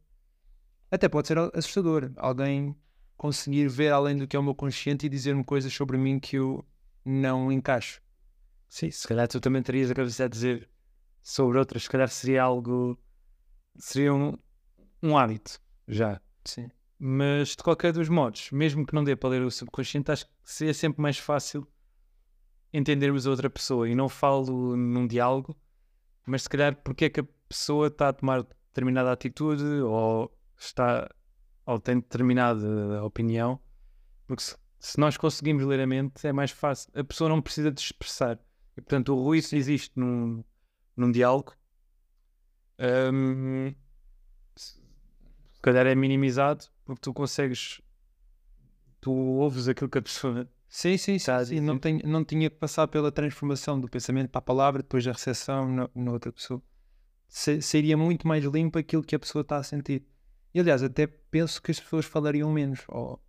Até 0.91 1.07
pode 1.07 1.27
ser 1.27 1.37
assustador. 1.53 2.11
Alguém 2.17 2.75
conseguir 3.15 3.67
ver 3.69 3.91
além 3.93 4.17
do 4.17 4.27
que 4.27 4.35
é 4.35 4.39
o 4.39 4.43
meu 4.43 4.55
consciente 4.55 5.05
e 5.05 5.09
dizer-me 5.09 5.43
coisas 5.43 5.71
sobre 5.73 5.97
mim 5.97 6.19
que 6.19 6.37
eu 6.37 6.65
não 7.05 7.51
encaixo. 7.51 8.01
Sim, 8.67 8.91
se 8.91 9.07
calhar 9.07 9.27
tu 9.27 9.39
também 9.39 9.61
terias 9.61 9.91
a 9.91 9.95
capacidade 9.95 10.31
de 10.31 10.35
dizer 10.35 10.69
sobre 11.21 11.57
outras, 11.57 11.83
se 11.83 11.89
calhar 11.89 12.09
seria 12.09 12.43
algo. 12.43 12.97
seria 13.77 14.13
um, 14.13 14.37
um 15.01 15.17
hábito 15.17 15.59
já. 15.87 16.21
Sim. 16.43 16.69
Mas 16.97 17.49
de 17.49 17.63
qualquer 17.63 17.93
dos 17.93 18.09
modos, 18.09 18.51
mesmo 18.51 18.85
que 18.85 18.93
não 18.93 19.03
dê 19.03 19.15
para 19.15 19.29
ler 19.29 19.41
o 19.41 19.51
subconsciente, 19.51 20.11
acho 20.11 20.25
que 20.25 20.31
seria 20.43 20.73
sempre 20.73 21.01
mais 21.01 21.17
fácil 21.17 21.67
entendermos 22.73 23.25
a 23.25 23.29
outra 23.29 23.49
pessoa. 23.49 23.87
E 23.87 23.95
não 23.95 24.09
falo 24.09 24.75
num 24.75 25.07
diálogo, 25.07 25.55
mas 26.25 26.43
se 26.43 26.49
calhar 26.49 26.75
porque 26.83 27.05
é 27.05 27.09
que 27.09 27.21
a 27.21 27.27
pessoa 27.47 27.87
está 27.87 28.09
a 28.09 28.13
tomar 28.13 28.43
determinada 28.43 29.11
atitude 29.11 29.63
ou 29.63 30.35
está 30.57 31.09
ou 31.65 31.79
tem 31.79 31.95
determinada 31.99 33.03
opinião. 33.03 33.59
Porque 34.27 34.43
se, 34.43 34.57
se 34.79 34.99
nós 34.99 35.17
conseguimos 35.17 35.63
ler 35.63 35.79
a 35.79 35.87
mente, 35.87 36.27
é 36.27 36.33
mais 36.33 36.51
fácil. 36.51 36.91
A 36.95 37.03
pessoa 37.03 37.29
não 37.29 37.41
precisa 37.41 37.71
de 37.71 37.79
expressar. 37.79 38.39
E 38.75 38.81
portanto, 38.81 39.13
o 39.13 39.23
ruído 39.23 39.47
existe 39.53 39.91
num, 39.95 40.43
num 40.99 41.11
diálogo. 41.11 41.53
Hum, 42.79 43.73
se 44.55 45.61
calhar 45.61 45.85
é 45.85 45.95
minimizado 45.95 46.65
porque 46.85 47.01
tu 47.01 47.13
consegues, 47.13 47.81
tu 49.01 49.11
ouves 49.11 49.67
aquilo 49.67 49.89
que 49.89 49.97
a 49.97 50.01
pessoa. 50.01 50.49
Sim, 50.67 50.97
sim, 50.97 51.17
sim. 51.19 51.31
A 51.31 51.45
sim. 51.45 51.59
Não, 51.59 51.77
tenho- 51.79 52.01
não 52.07 52.23
tinha 52.23 52.49
que 52.49 52.55
passar 52.57 52.87
pela 52.87 53.11
transformação 53.11 53.79
do 53.79 53.87
pensamento 53.89 54.29
para 54.29 54.39
a 54.39 54.41
palavra, 54.41 54.81
depois 54.83 55.03
da 55.03 55.11
recepção 55.11 55.67
na, 55.67 55.89
na 55.95 56.11
outra 56.11 56.31
pessoa. 56.31 56.61
Se- 57.27 57.61
seria 57.61 57.97
muito 57.97 58.27
mais 58.27 58.43
limpo 58.45 58.77
aquilo 58.79 59.03
que 59.03 59.15
a 59.15 59.19
pessoa 59.19 59.41
está 59.41 59.57
a 59.57 59.63
sentir. 59.63 60.05
E 60.53 60.59
aliás, 60.59 60.81
até 60.83 61.07
penso 61.07 61.61
que 61.61 61.71
as 61.71 61.79
pessoas 61.79 62.05
falariam 62.05 62.51
menos. 62.51 62.81
Ou 62.87 63.21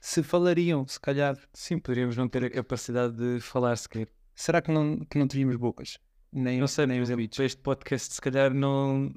se 0.00 0.22
falariam, 0.22 0.86
se 0.86 1.00
calhar. 1.00 1.36
Sim, 1.52 1.78
poderíamos 1.78 2.16
não 2.16 2.28
ter 2.28 2.44
a 2.44 2.50
capacidade 2.50 3.16
de 3.16 3.40
falar 3.40 3.76
sequer. 3.76 4.08
Será 4.34 4.60
que 4.62 4.70
não, 4.70 4.98
que 5.04 5.18
não 5.18 5.26
teríamos 5.28 5.56
bocas? 5.56 5.98
Nem, 6.36 6.60
Não 6.60 6.66
sei, 6.66 6.86
nem 6.86 6.98
por 6.98 7.02
exemplo, 7.04 7.24
este 7.44 7.60
podcast 7.62 8.14
se 8.14 8.20
calhar 8.20 8.52
não, 8.54 9.12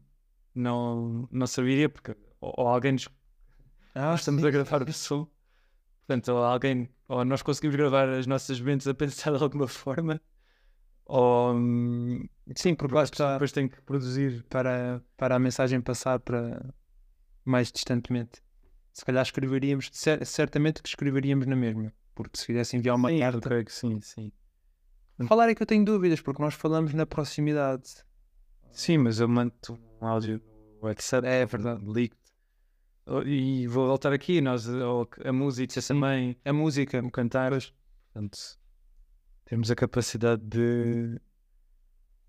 não, 0.56 1.28
não 1.32 1.48
serviria, 1.48 1.90
porque 1.90 2.12
ou, 2.42 2.54
ou 2.58 2.68
alguém 2.68 2.94
nos 2.94 3.10
Ah, 3.96 4.16
estamos 4.16 4.44
sim, 4.44 4.46
a 4.46 4.52
gravar 4.52 4.84
o 4.84 4.94
som, 4.94 5.28
portanto, 6.08 6.30
ou 6.34 6.44
alguém, 6.44 6.90
ou 7.08 7.26
nós 7.26 7.42
conseguimos 7.44 7.76
gravar 7.78 8.10
as 8.10 8.28
nossas 8.28 8.62
mentes 8.62 8.88
a 8.88 8.94
pensar 8.96 9.34
de 9.38 9.44
alguma 9.44 9.68
forma, 9.68 10.22
ou 11.06 11.54
hum, 11.56 12.28
Sim, 12.56 12.76
porque 12.76 12.98
está 13.02 13.34
depois 13.34 13.52
tem 13.52 13.68
que 13.70 13.82
produzir. 13.82 14.46
para, 14.50 15.04
para 15.18 15.36
a 15.36 15.40
mensagem 15.40 15.82
passar 15.82 16.20
para 16.20 16.74
mais 17.46 17.72
distantemente. 17.72 18.42
Se 18.94 19.06
calhar 19.06 19.24
escreveríamos, 19.24 19.90
cer- 19.94 20.26
certamente 20.26 20.82
que 20.84 20.90
escreveríamos 20.90 21.48
na 21.48 21.56
mesma. 21.56 21.94
Porque 22.16 22.38
se 22.40 22.48
quisesse 22.48 22.78
enviar 22.78 22.96
uma 22.96 23.10
Sim, 23.10 23.20
carta. 23.20 23.58
que 23.64 23.72
sim, 23.74 24.02
sim. 24.02 24.32
Falar 25.28 25.50
é 25.50 25.56
que 25.56 25.62
eu 25.62 25.68
tenho 25.68 25.84
dúvidas, 25.84 26.22
porque 26.22 26.42
nós 26.42 26.54
falamos 26.54 26.94
na 26.94 27.06
proximidade. 27.06 28.04
Sim, 28.72 29.00
mas 29.00 29.20
eu 29.20 29.28
mando 29.28 29.54
um 30.02 30.08
áudio 30.08 30.42
no 30.82 30.88
WhatsApp. 30.88 31.28
É 31.28 31.46
verdade. 31.46 31.84
Ligo-te. 31.86 32.20
Oh, 33.06 33.22
E 33.24 33.68
vou 33.68 33.88
voltar 33.88 34.14
aqui, 34.14 34.40
nós, 34.40 34.68
ou 34.68 35.10
a 35.26 35.34
música 35.34 35.82
também, 35.82 36.38
A 36.46 36.54
música, 36.54 37.04
o 37.04 37.12
cantar. 37.12 37.52
Portanto, 37.52 38.38
temos 39.46 39.72
a 39.72 39.76
capacidade 39.76 40.44
de. 40.44 41.20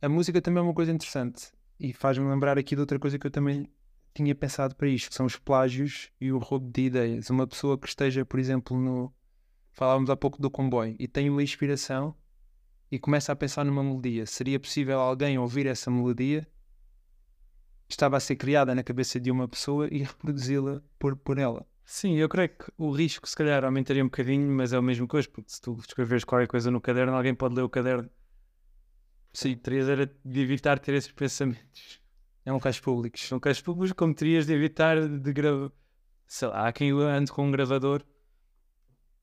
a 0.00 0.08
música 0.08 0.40
também 0.40 0.60
é 0.60 0.62
uma 0.62 0.74
coisa 0.74 0.90
interessante 0.90 1.52
e 1.78 1.92
faz-me 1.92 2.28
lembrar 2.28 2.58
aqui 2.58 2.74
de 2.74 2.80
outra 2.80 2.98
coisa 2.98 3.18
que 3.18 3.26
eu 3.26 3.30
também 3.30 3.68
tinha 4.14 4.34
pensado 4.34 4.74
para 4.74 4.88
isto, 4.88 5.10
que 5.10 5.14
são 5.14 5.26
os 5.26 5.36
plágios 5.36 6.10
e 6.20 6.32
o 6.32 6.38
roubo 6.38 6.70
de 6.70 6.82
ideias. 6.82 7.30
Uma 7.30 7.46
pessoa 7.46 7.78
que 7.78 7.88
esteja, 7.88 8.24
por 8.24 8.40
exemplo, 8.40 8.76
no. 8.78 9.12
Falávamos 9.72 10.10
há 10.10 10.16
pouco 10.16 10.40
do 10.42 10.50
comboio 10.50 10.96
e 10.98 11.06
tem 11.06 11.30
uma 11.30 11.42
inspiração 11.42 12.14
e 12.90 12.98
começa 12.98 13.32
a 13.32 13.36
pensar 13.36 13.64
numa 13.64 13.82
melodia. 13.82 14.26
Seria 14.26 14.58
possível 14.58 14.98
alguém 14.98 15.38
ouvir 15.38 15.66
essa 15.66 15.90
melodia 15.90 16.46
que 17.86 17.94
estava 17.94 18.16
a 18.16 18.20
ser 18.20 18.36
criada 18.36 18.74
na 18.74 18.82
cabeça 18.82 19.20
de 19.20 19.30
uma 19.30 19.46
pessoa 19.46 19.88
e 19.90 19.98
reproduzi-la 20.04 20.82
por, 20.98 21.16
por 21.16 21.38
ela? 21.38 21.66
Sim, 21.84 22.14
eu 22.16 22.28
creio 22.28 22.50
que 22.50 22.72
o 22.78 22.90
risco 22.92 23.28
se 23.28 23.34
calhar 23.34 23.64
aumentaria 23.64 24.02
um 24.02 24.06
bocadinho, 24.06 24.48
mas 24.52 24.72
é 24.72 24.76
a 24.76 24.82
mesma 24.82 25.06
coisa, 25.08 25.28
porque 25.28 25.50
se 25.50 25.60
tu 25.60 25.76
escreveres 25.80 26.24
qualquer 26.24 26.46
coisa 26.46 26.70
no 26.70 26.80
caderno, 26.80 27.14
alguém 27.14 27.34
pode 27.34 27.54
ler 27.54 27.62
o 27.62 27.68
caderno. 27.68 28.08
Sim, 29.32 29.56
terias 29.56 29.88
era 29.88 30.06
de 30.06 30.40
evitar 30.40 30.78
ter 30.78 30.94
esses 30.94 31.10
pensamentos. 31.12 32.00
É 32.44 32.52
um 32.52 32.58
caso 32.58 32.80
público. 32.82 33.18
São 33.18 33.38
casos 33.38 33.62
públicos, 33.62 33.92
como 33.92 34.14
terias 34.14 34.46
de 34.46 34.52
evitar 34.52 35.08
de 35.08 35.32
gravar. 35.32 35.72
Sei 36.26 36.46
lá, 36.48 36.68
há 36.68 36.72
quem 36.72 36.92
ande 36.92 37.30
com 37.32 37.46
um 37.46 37.50
gravador 37.50 38.04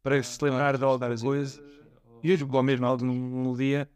para 0.04 0.22
se 0.22 0.44
lembrar 0.44 0.78
de 0.78 0.84
alguma 0.84 1.18
coisa. 1.18 1.62
E 2.24 2.32
hoje, 2.32 2.44
ou 2.50 2.64
mesmo 2.64 2.86
alguma 2.86 3.14
melodia. 3.14 3.90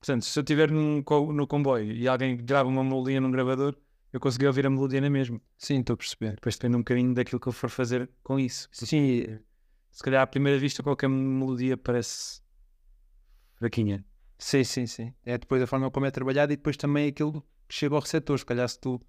Portanto, 0.00 0.24
se 0.24 0.38
eu 0.38 0.42
estiver 0.42 0.68
co- 1.04 1.32
no 1.32 1.46
comboio 1.46 1.92
e 1.92 2.08
alguém 2.08 2.36
grava 2.36 2.68
uma 2.68 2.82
melodia 2.82 3.20
num 3.20 3.30
gravador, 3.30 3.76
eu 4.12 4.20
consegui 4.20 4.46
ouvir 4.46 4.66
a 4.66 4.70
melodia 4.70 5.00
na 5.00 5.08
mesma. 5.08 5.40
Sim, 5.56 5.80
estou 5.80 5.94
a 5.94 5.96
perceber. 5.96 6.34
Depois 6.34 6.56
depende 6.56 6.76
um 6.76 6.80
bocadinho 6.80 7.14
daquilo 7.14 7.40
que 7.40 7.48
eu 7.48 7.52
for 7.52 7.70
fazer 7.70 8.10
com 8.22 8.38
isso. 8.38 8.68
Sim, 8.72 9.38
Se 9.90 10.02
calhar 10.02 10.22
à 10.22 10.26
primeira 10.26 10.58
vista 10.58 10.82
qualquer 10.82 11.08
melodia 11.08 11.76
parece 11.76 12.40
fraquinha. 13.54 14.04
Sim, 14.38 14.64
sim, 14.64 14.86
sim. 14.86 15.14
É 15.24 15.38
depois 15.38 15.62
a 15.62 15.66
forma 15.66 15.90
como 15.90 16.06
é 16.06 16.10
trabalhado 16.10 16.52
e 16.52 16.56
depois 16.56 16.76
também 16.76 17.08
aquilo 17.08 17.40
que 17.68 17.74
chega 17.74 17.94
ao 17.94 18.00
receptor. 18.00 18.38
Se 18.38 18.44
calhar 18.46 18.68
se 18.68 18.78
tu 18.80 19.00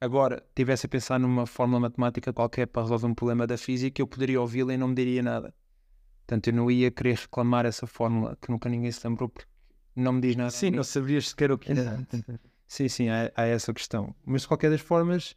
agora 0.00 0.44
estivesse 0.50 0.86
a 0.86 0.88
pensar 0.88 1.18
numa 1.18 1.46
fórmula 1.46 1.80
matemática 1.80 2.32
qualquer 2.32 2.66
para 2.66 2.82
resolver 2.82 3.06
um 3.06 3.14
problema 3.14 3.46
da 3.46 3.56
física, 3.56 4.02
eu 4.02 4.06
poderia 4.06 4.40
ouvi-la 4.40 4.74
e 4.74 4.76
não 4.76 4.88
me 4.88 4.94
diria 4.94 5.22
nada. 5.22 5.54
Portanto, 6.26 6.46
eu 6.48 6.54
não 6.54 6.70
ia 6.70 6.90
querer 6.90 7.16
reclamar 7.16 7.66
essa 7.66 7.86
fórmula 7.86 8.36
que 8.40 8.50
nunca 8.50 8.68
ninguém 8.68 8.90
se 8.90 9.06
lembrou 9.06 9.28
porque 9.28 9.46
não 9.94 10.12
me 10.14 10.20
diz 10.22 10.34
nada. 10.36 10.50
Sim, 10.50 10.70
não 10.70 10.82
sabias 10.82 11.28
sequer 11.28 11.52
o 11.52 11.58
que 11.58 11.70
era. 11.72 12.06
Sim, 12.66 12.88
sim, 12.88 13.08
há, 13.10 13.30
há 13.36 13.44
essa 13.44 13.72
questão. 13.74 14.14
Mas 14.24 14.42
de 14.42 14.48
qualquer 14.48 14.70
das 14.70 14.80
formas, 14.80 15.36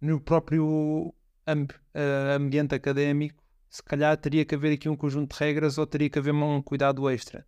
no 0.00 0.20
próprio 0.20 1.14
amb- 1.46 1.70
eh, 1.94 2.34
ambiente 2.36 2.74
académico, 2.74 3.42
se 3.70 3.82
calhar 3.82 4.16
teria 4.16 4.44
que 4.44 4.54
haver 4.56 4.72
aqui 4.72 4.88
um 4.88 4.96
conjunto 4.96 5.32
de 5.34 5.38
regras 5.40 5.78
ou 5.78 5.86
teria 5.86 6.10
que 6.10 6.18
haver 6.18 6.34
um 6.34 6.60
cuidado 6.60 7.08
extra. 7.08 7.46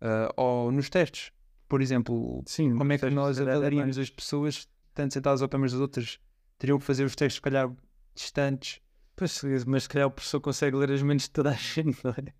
Eh, 0.00 0.32
ou 0.36 0.70
nos 0.70 0.88
testes, 0.88 1.32
por 1.68 1.82
exemplo, 1.82 2.42
Sim, 2.46 2.76
como 2.76 2.92
é 2.92 2.98
que 2.98 3.10
nós 3.10 3.40
avaliaríamos 3.40 3.98
as 3.98 4.08
pessoas, 4.08 4.68
tanto 4.94 5.14
sentadas 5.14 5.42
ao 5.42 5.48
pé 5.48 5.56
umas 5.56 5.72
das 5.72 5.80
outras, 5.80 6.20
teriam 6.58 6.78
que 6.78 6.84
fazer 6.84 7.04
os 7.04 7.16
testes, 7.16 7.34
se 7.36 7.42
calhar, 7.42 7.68
distantes. 8.14 8.80
Pois, 9.18 9.64
mas 9.64 9.82
se 9.82 9.88
calhar 9.88 10.06
o 10.06 10.10
professor 10.12 10.40
consegue 10.40 10.76
ler 10.76 10.92
as 10.92 11.02
mentes 11.02 11.26
de 11.26 11.32
toda 11.32 11.50
a 11.50 11.54
gente, 11.54 11.98
não 12.04 12.12
é? 12.12 12.32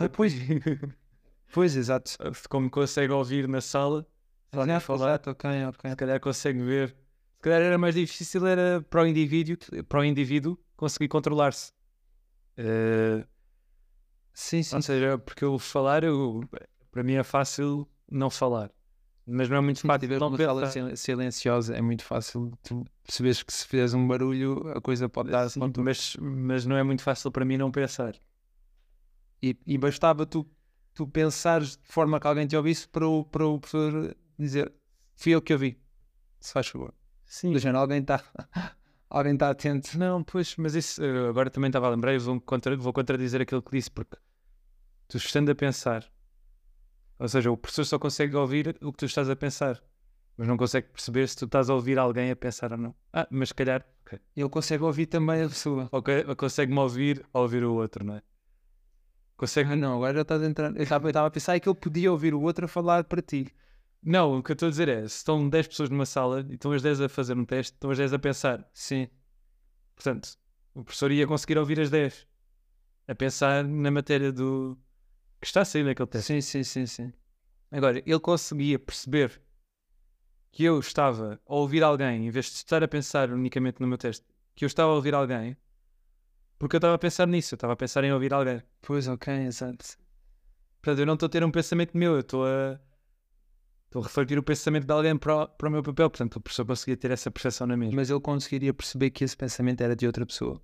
Ah, 0.00 0.08
pois, 0.08 0.32
pois, 1.52 1.74
exato. 1.76 2.12
Como 2.48 2.70
consegue 2.70 3.12
ouvir 3.12 3.48
na 3.48 3.60
sala, 3.60 4.06
se 4.52 4.58
Ah, 4.60 4.80
falar, 4.80 5.14
exato, 5.14 5.30
ok, 5.30 5.50
ok. 5.66 5.90
se 5.90 5.96
calhar 5.96 6.20
consegue 6.20 6.62
ver. 6.62 6.90
Se 6.90 7.42
calhar 7.42 7.62
era 7.62 7.78
mais 7.78 7.94
difícil 7.94 8.46
era 8.46 8.80
para 8.82 9.02
o 9.02 9.06
indivíduo, 9.06 9.56
para 9.88 10.00
o 10.00 10.04
indivíduo 10.04 10.58
conseguir 10.76 11.08
controlar-se. 11.08 11.72
Eh, 12.56 13.26
Sim, 14.34 14.62
sim. 14.62 14.76
ou 14.76 14.82
seja, 14.82 15.18
porque 15.18 15.44
eu 15.44 15.58
falar, 15.58 16.04
eu, 16.04 16.40
para 16.92 17.02
mim 17.02 17.14
é 17.14 17.24
fácil 17.24 17.88
não 18.10 18.30
falar. 18.30 18.70
Mas 19.30 19.48
não 19.48 19.58
é 19.58 19.60
muito 19.60 19.80
Se 19.80 19.86
fácil 19.86 20.00
tiver 20.00 20.18
não 20.18 20.28
uma 20.28 20.38
sala 20.38 20.96
silenciosa, 20.96 21.76
é 21.76 21.82
muito 21.82 22.02
fácil 22.02 22.50
tu 22.62 22.84
perceberes 23.04 23.42
que 23.42 23.52
se 23.52 23.66
fizeres 23.66 23.92
um 23.92 24.08
barulho, 24.08 24.68
a 24.70 24.80
coisa 24.80 25.08
pode 25.08 25.30
dar 25.30 25.48
Sim, 25.50 25.60
conta. 25.60 25.82
mas, 25.82 26.16
mas 26.18 26.64
não 26.64 26.76
é 26.76 26.82
muito 26.82 27.02
fácil 27.02 27.30
para 27.30 27.44
mim 27.44 27.58
não 27.58 27.70
pensar. 27.70 28.14
E, 29.42 29.56
e 29.66 29.76
bastava 29.76 30.24
tu, 30.24 30.48
tu 30.94 31.06
pensares 31.06 31.76
de 31.76 31.86
forma 31.86 32.18
que 32.18 32.26
alguém 32.26 32.46
te 32.46 32.56
ouvisse 32.56 32.88
para 32.88 33.06
o, 33.06 33.22
para 33.24 33.46
o 33.46 33.60
professor 33.60 34.16
dizer 34.38 34.72
fui 35.14 35.32
eu 35.32 35.42
que 35.42 35.52
ouvi. 35.52 35.78
Se 36.40 36.52
faz 36.52 36.68
favor. 36.68 36.94
Sim. 37.26 37.52
Do 37.52 37.58
género, 37.58 37.78
alguém 37.78 38.00
está 38.00 38.24
alguém 39.10 39.36
tá 39.36 39.50
atento. 39.50 39.98
Não, 39.98 40.22
pois, 40.22 40.56
mas 40.56 40.74
isso 40.74 41.02
agora 41.28 41.50
também 41.50 41.68
estava 41.68 41.86
a 41.86 41.90
lembrar 41.90 42.14
e 42.14 42.18
vou, 42.18 42.40
contra, 42.40 42.76
vou 42.76 42.92
contradizer 42.92 43.40
aquilo 43.42 43.62
que 43.62 43.72
disse, 43.72 43.90
porque 43.90 44.16
tu 45.06 45.16
estando 45.16 45.50
a 45.50 45.54
pensar, 45.54 46.10
ou 47.18 47.28
seja, 47.28 47.50
o 47.50 47.56
professor 47.56 47.84
só 47.84 47.98
consegue 47.98 48.36
ouvir 48.36 48.76
o 48.80 48.92
que 48.92 48.98
tu 48.98 49.06
estás 49.06 49.28
a 49.28 49.36
pensar, 49.36 49.82
mas 50.36 50.46
não 50.46 50.56
consegue 50.56 50.88
perceber 50.88 51.28
se 51.28 51.36
tu 51.36 51.46
estás 51.46 51.68
a 51.68 51.74
ouvir 51.74 51.98
alguém 51.98 52.30
a 52.30 52.36
pensar 52.36 52.72
ou 52.72 52.78
não. 52.78 52.94
Ah, 53.12 53.26
mas 53.30 53.48
se 53.48 53.54
calhar, 53.54 53.84
ok. 54.02 54.20
Ele 54.36 54.48
consegue 54.48 54.84
ouvir 54.84 55.06
também 55.06 55.42
a 55.42 55.48
pessoa. 55.48 55.88
Ok, 55.90 56.22
consegue-me 56.36 56.78
ouvir 56.78 57.26
a 57.32 57.40
ouvir 57.40 57.64
o 57.64 57.74
outro, 57.74 58.04
não 58.04 58.14
é? 58.14 58.22
Consegue. 59.36 59.72
Ah, 59.72 59.76
não, 59.76 59.96
agora 59.96 60.14
já 60.14 60.22
estás 60.22 60.42
a 60.42 60.46
entrar. 60.46 60.76
Eu 60.76 60.82
estava 60.82 61.06
eu 61.06 61.10
estava 61.10 61.26
a 61.26 61.30
pensar 61.30 61.58
que 61.58 61.68
ele 61.68 61.78
podia 61.78 62.10
ouvir 62.10 62.34
o 62.34 62.40
outro 62.40 62.64
a 62.66 62.68
falar 62.68 63.04
para 63.04 63.20
ti. 63.20 63.52
Não, 64.02 64.38
o 64.38 64.42
que 64.42 64.52
eu 64.52 64.54
estou 64.54 64.68
a 64.68 64.70
dizer 64.70 64.88
é: 64.88 65.00
se 65.02 65.16
estão 65.16 65.48
10 65.48 65.68
pessoas 65.68 65.90
numa 65.90 66.06
sala 66.06 66.46
e 66.48 66.54
estão 66.54 66.72
as 66.72 66.82
10 66.82 67.00
a 67.00 67.08
fazer 67.08 67.36
um 67.36 67.44
teste, 67.44 67.74
estão 67.74 67.90
as 67.90 67.98
10 67.98 68.12
a 68.12 68.18
pensar. 68.18 68.68
Sim. 68.72 69.08
Portanto, 69.94 70.36
o 70.74 70.84
professor 70.84 71.10
ia 71.10 71.26
conseguir 71.26 71.58
ouvir 71.58 71.80
as 71.80 71.90
10 71.90 72.26
a 73.08 73.14
pensar 73.14 73.64
na 73.64 73.90
matéria 73.90 74.32
do 74.32 74.78
que 75.40 75.46
está 75.46 75.62
a 75.62 75.64
sair 75.64 75.84
naquele 75.84 76.08
teste. 76.08 76.26
Sim, 76.26 76.40
sim, 76.40 76.62
sim, 76.64 76.86
sim. 76.86 77.12
Agora, 77.70 77.98
ele 78.06 78.20
conseguia 78.20 78.78
perceber 78.78 79.40
que 80.52 80.64
eu 80.64 80.78
estava 80.78 81.40
a 81.46 81.54
ouvir 81.54 81.82
alguém, 81.82 82.26
em 82.26 82.30
vez 82.30 82.46
de 82.46 82.52
estar 82.56 82.82
a 82.82 82.88
pensar 82.88 83.30
unicamente 83.30 83.80
no 83.80 83.86
meu 83.86 83.98
teste, 83.98 84.26
que 84.54 84.64
eu 84.64 84.66
estava 84.66 84.90
a 84.90 84.94
ouvir 84.94 85.14
alguém, 85.14 85.56
porque 86.58 86.76
eu 86.76 86.78
estava 86.78 86.94
a 86.94 86.98
pensar 86.98 87.26
nisso, 87.26 87.54
eu 87.54 87.56
estava 87.56 87.72
a 87.74 87.76
pensar 87.76 88.02
em 88.04 88.12
ouvir 88.12 88.32
alguém. 88.34 88.62
Pois, 88.82 89.06
ok, 89.08 89.32
exato. 89.46 89.96
Portanto, 90.82 91.00
eu 91.00 91.06
não 91.06 91.14
estou 91.14 91.28
a 91.28 91.30
ter 91.30 91.44
um 91.44 91.50
pensamento 91.50 91.96
meu, 91.96 92.14
eu 92.14 92.20
estou 92.20 92.46
a, 92.46 92.80
estou 93.86 94.02
a 94.02 94.04
refletir 94.06 94.38
o 94.38 94.42
pensamento 94.42 94.86
de 94.86 94.92
alguém 94.92 95.16
para, 95.16 95.34
o- 95.44 95.48
para 95.48 95.68
o 95.68 95.70
meu 95.72 95.82
papel. 95.82 96.08
Portanto, 96.10 96.36
o 96.36 96.40
professor 96.40 96.64
conseguia 96.66 96.96
ter 96.96 97.10
essa 97.10 97.30
percepção 97.30 97.66
na 97.66 97.76
mesma. 97.76 97.96
Mas 97.96 98.10
ele 98.10 98.20
conseguiria 98.20 98.72
perceber 98.74 99.10
que 99.10 99.24
esse 99.24 99.36
pensamento 99.36 99.80
era 99.82 99.96
de 99.96 100.06
outra 100.06 100.24
pessoa. 100.26 100.60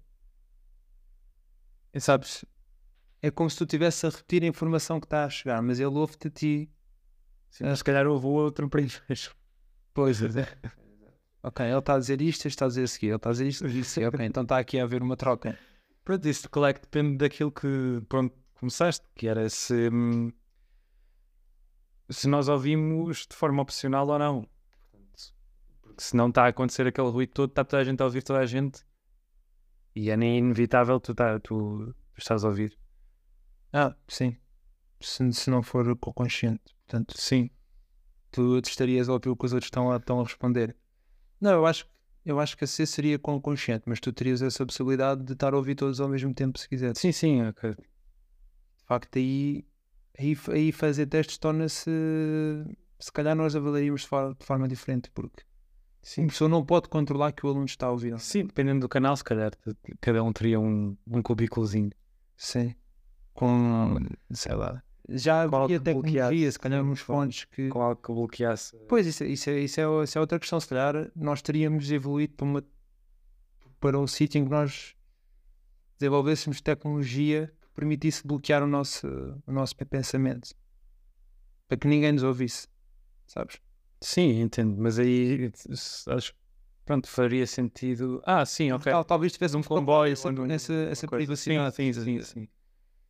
E 1.93 2.01
sabes? 2.01 2.45
É 3.25 3.31
como 3.31 3.49
se 3.49 3.57
tu 3.57 3.65
estivesse 3.65 4.07
a 4.07 4.11
repetir 4.11 4.43
a 4.43 4.47
informação 4.47 5.01
que 5.01 5.07
está 5.07 5.25
a 5.25 5.31
chegar, 5.31 5.63
mas 5.63 5.81
ele 5.81 5.97
ouve-te 5.97 6.29
a 6.29 6.31
ti. 6.31 6.71
Sim, 7.49 7.65
mas 7.65 7.79
se 7.79 7.85
calhar 7.85 8.07
houve 8.07 8.27
outro 8.27 8.69
primeiro. 8.69 9.01
Pois 9.95 10.21
é. 10.21 10.47
ok, 11.43 11.65
ele 11.65 11.79
está 11.79 11.95
a 11.95 11.99
dizer 11.99 12.21
isto, 12.21 12.41
este 12.41 12.49
está 12.49 12.67
a 12.67 12.69
dizer 12.69 12.83
a 12.83 12.87
seguir. 12.87 13.07
Ele 13.07 13.17
está 13.17 13.31
a 13.31 13.33
dizer 13.33 13.47
isto, 13.47 13.85
sim, 13.85 14.05
ok. 14.05 14.27
Então 14.27 14.43
está 14.43 14.59
aqui 14.59 14.79
a 14.79 14.83
haver 14.83 15.03
uma 15.03 15.17
troca. 15.17 15.59
Pronto, 16.05 16.29
isso 16.29 16.51
claro 16.51 16.75
que 16.75 16.83
depende 16.83 17.17
daquilo 17.17 17.51
que 17.51 18.03
pronto, 18.11 18.37
começaste, 18.61 19.07
que 19.15 19.27
era 19.27 19.49
se, 19.49 19.89
hum, 19.89 20.31
se 22.11 22.29
nós 22.29 22.47
ouvimos 22.47 23.27
de 23.27 23.35
forma 23.35 23.63
opcional 23.63 24.07
ou 24.07 24.19
não. 24.19 24.49
Porque 25.81 26.03
se 26.03 26.15
não 26.15 26.29
está 26.29 26.45
a 26.45 26.49
acontecer 26.49 26.87
aquele 26.87 27.09
ruído 27.09 27.31
todo, 27.31 27.49
está 27.49 27.65
toda 27.65 27.81
a 27.81 27.85
gente 27.87 28.03
a 28.03 28.05
ouvir 28.05 28.23
toda 28.23 28.41
a 28.41 28.45
gente 28.45 28.85
e 29.97 30.11
é 30.11 30.17
nem 30.19 30.37
inevitável 30.41 31.01
tu, 31.01 31.15
tá, 31.15 31.41
tu 31.41 31.95
estás 32.19 32.45
a 32.45 32.49
ouvir. 32.49 32.84
Ah, 33.77 33.93
sim. 34.07 34.37
Se, 35.01 35.33
se 35.33 35.51
não 35.51 35.61
for 35.61 35.97
consciente. 35.97 36.63
Portanto, 36.87 37.15
Sim. 37.19 37.51
tu 38.31 38.57
estarias 38.59 39.09
a 39.09 39.13
ouvir 39.15 39.31
o 39.31 39.37
que 39.37 39.45
os 39.45 39.53
outros 39.53 39.67
estão 39.67 39.91
a, 39.91 39.97
estão 39.97 40.21
a 40.21 40.23
responder. 40.23 40.77
Não, 41.41 41.51
eu 41.51 41.67
acho 41.67 41.85
que 41.85 41.95
eu 42.25 42.41
acho 42.41 42.57
que 42.57 42.65
a 42.65 42.67
C 42.67 42.87
seria 42.87 43.19
com 43.19 43.35
o 43.35 43.41
consciente, 43.41 43.83
mas 43.87 44.01
tu 44.01 44.11
terias 44.11 44.41
essa 44.41 44.65
possibilidade 44.65 45.23
de 45.23 45.35
estar 45.35 45.53
a 45.53 45.57
ouvir 45.59 45.75
todos 45.75 46.01
ao 46.01 46.09
mesmo 46.09 46.33
tempo 46.33 46.59
se 46.59 46.67
quiser. 46.67 46.97
Sim, 46.97 47.13
sim, 47.13 47.43
ok. 47.43 47.73
De 47.73 48.85
facto, 48.87 49.19
aí, 49.19 49.63
aí, 50.19 50.35
aí 50.53 50.73
fazer 50.73 51.07
testes 51.07 51.37
torna-se. 51.37 51.91
Se 52.99 53.13
calhar 53.13 53.37
nós 53.37 53.55
avaliaríamos 53.55 54.03
de 54.03 54.09
forma, 54.09 54.35
de 54.39 54.47
forma 54.47 54.69
diferente, 54.69 55.11
porque 55.11 55.43
a 56.17 56.27
pessoa 56.27 56.49
não 56.49 56.65
pode 56.65 56.89
controlar 56.89 57.33
que 57.33 57.45
o 57.45 57.51
aluno 57.51 57.67
está 57.67 57.89
a 57.89 57.91
ouvir. 57.91 58.19
Sim, 58.21 58.47
dependendo 58.47 58.81
do 58.81 58.89
canal, 58.89 59.15
se 59.17 59.25
calhar 59.25 59.53
cada 60.01 60.23
um 60.23 60.33
teria 60.33 60.59
um, 60.59 60.97
um 61.07 61.21
cubículozinho. 61.21 61.91
Sim. 62.37 62.75
Com, 63.35 63.99
sei 64.33 64.55
lá. 64.55 64.83
Já 65.09 65.43
havia 65.43 65.79
tecnologia, 65.79 66.51
se 66.51 66.59
calhar 66.59 66.83
uns 66.83 67.01
fones 67.01 67.45
que. 67.45 67.69
Com 67.69 67.83
algo 67.83 68.01
que 68.01 68.11
bloqueasse. 68.13 68.75
Pois, 68.89 69.07
isso, 69.07 69.25
isso, 69.25 69.51
é, 69.51 69.59
isso, 69.61 69.81
é, 69.81 70.05
isso 70.05 70.17
é 70.17 70.21
outra 70.21 70.39
questão. 70.39 70.59
Se 70.59 70.69
calhar 70.69 71.11
nós 71.15 71.43
teríamos 71.43 71.91
evoluído 71.91 72.33
para, 72.35 72.47
uma, 72.47 72.65
para 73.81 73.99
um 73.99 74.07
sítio 74.07 74.39
em 74.39 74.45
que 74.45 74.51
nós 74.51 74.95
desenvolvêssemos 75.99 76.61
tecnologia 76.61 77.53
que 77.61 77.69
permitisse 77.75 78.27
bloquear 78.27 78.63
o 78.63 78.67
nosso, 78.67 79.07
o 79.47 79.53
nosso 79.53 79.77
pensamento 79.77 80.55
para 81.69 81.79
que 81.79 81.89
ninguém 81.89 82.13
nos 82.13 82.23
ouvisse, 82.23 82.69
sabes? 83.27 83.59
Sim, 84.01 84.41
entendo, 84.41 84.77
mas 84.81 84.99
aí 84.99 85.51
acho 86.09 86.33
que 86.33 86.39
pronto, 86.85 87.09
faria 87.09 87.47
sentido. 87.47 88.23
Ah, 88.25 88.45
sim, 88.45 88.71
ok. 88.71 88.93
Tal- 88.93 89.05
talvez 89.05 89.33
tivesse 89.33 89.57
Um 89.57 89.61
um 89.61 89.63
comboio, 89.63 90.13
essa, 90.13 90.29
um- 90.29 90.51
essa, 90.51 90.73
coisa. 91.07 91.25
privacidade. 91.25 91.75
Sim, 91.77 91.93
sim, 91.93 92.05
sim, 92.05 92.23
sim. 92.23 92.49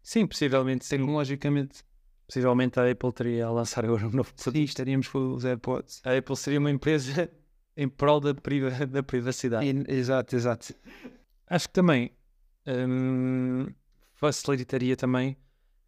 Sim, 0.05 0.27
possivelmente, 0.27 0.85
sim, 0.85 0.99
Tecnologicamente, 0.99 1.83
possivelmente 2.27 2.79
a 2.79 2.91
Apple 2.91 3.13
teria 3.13 3.47
a 3.47 3.51
lançar 3.51 3.85
agora 3.85 4.07
um 4.07 4.11
novo 4.11 4.31
sim, 4.37 4.45
produto. 4.45 4.69
estaríamos 4.69 5.09
com 5.09 5.35
os 5.35 5.45
AirPods. 5.45 6.03
A 6.05 6.17
Apple 6.17 6.37
seria 6.37 6.61
uma 6.61 6.71
empresa 6.71 7.31
em 7.77 7.89
prol 7.89 8.21
da, 8.21 8.35
priva- 8.35 8.87
da 8.87 9.03
privacidade. 9.03 9.67
E- 9.67 9.85
Exato, 9.93 10.37
exato. 10.37 10.75
Acho 11.47 11.69
que 11.69 11.73
também 11.75 12.13
hum, 12.67 13.67
facilitaria 14.15 14.97
também 14.97 15.37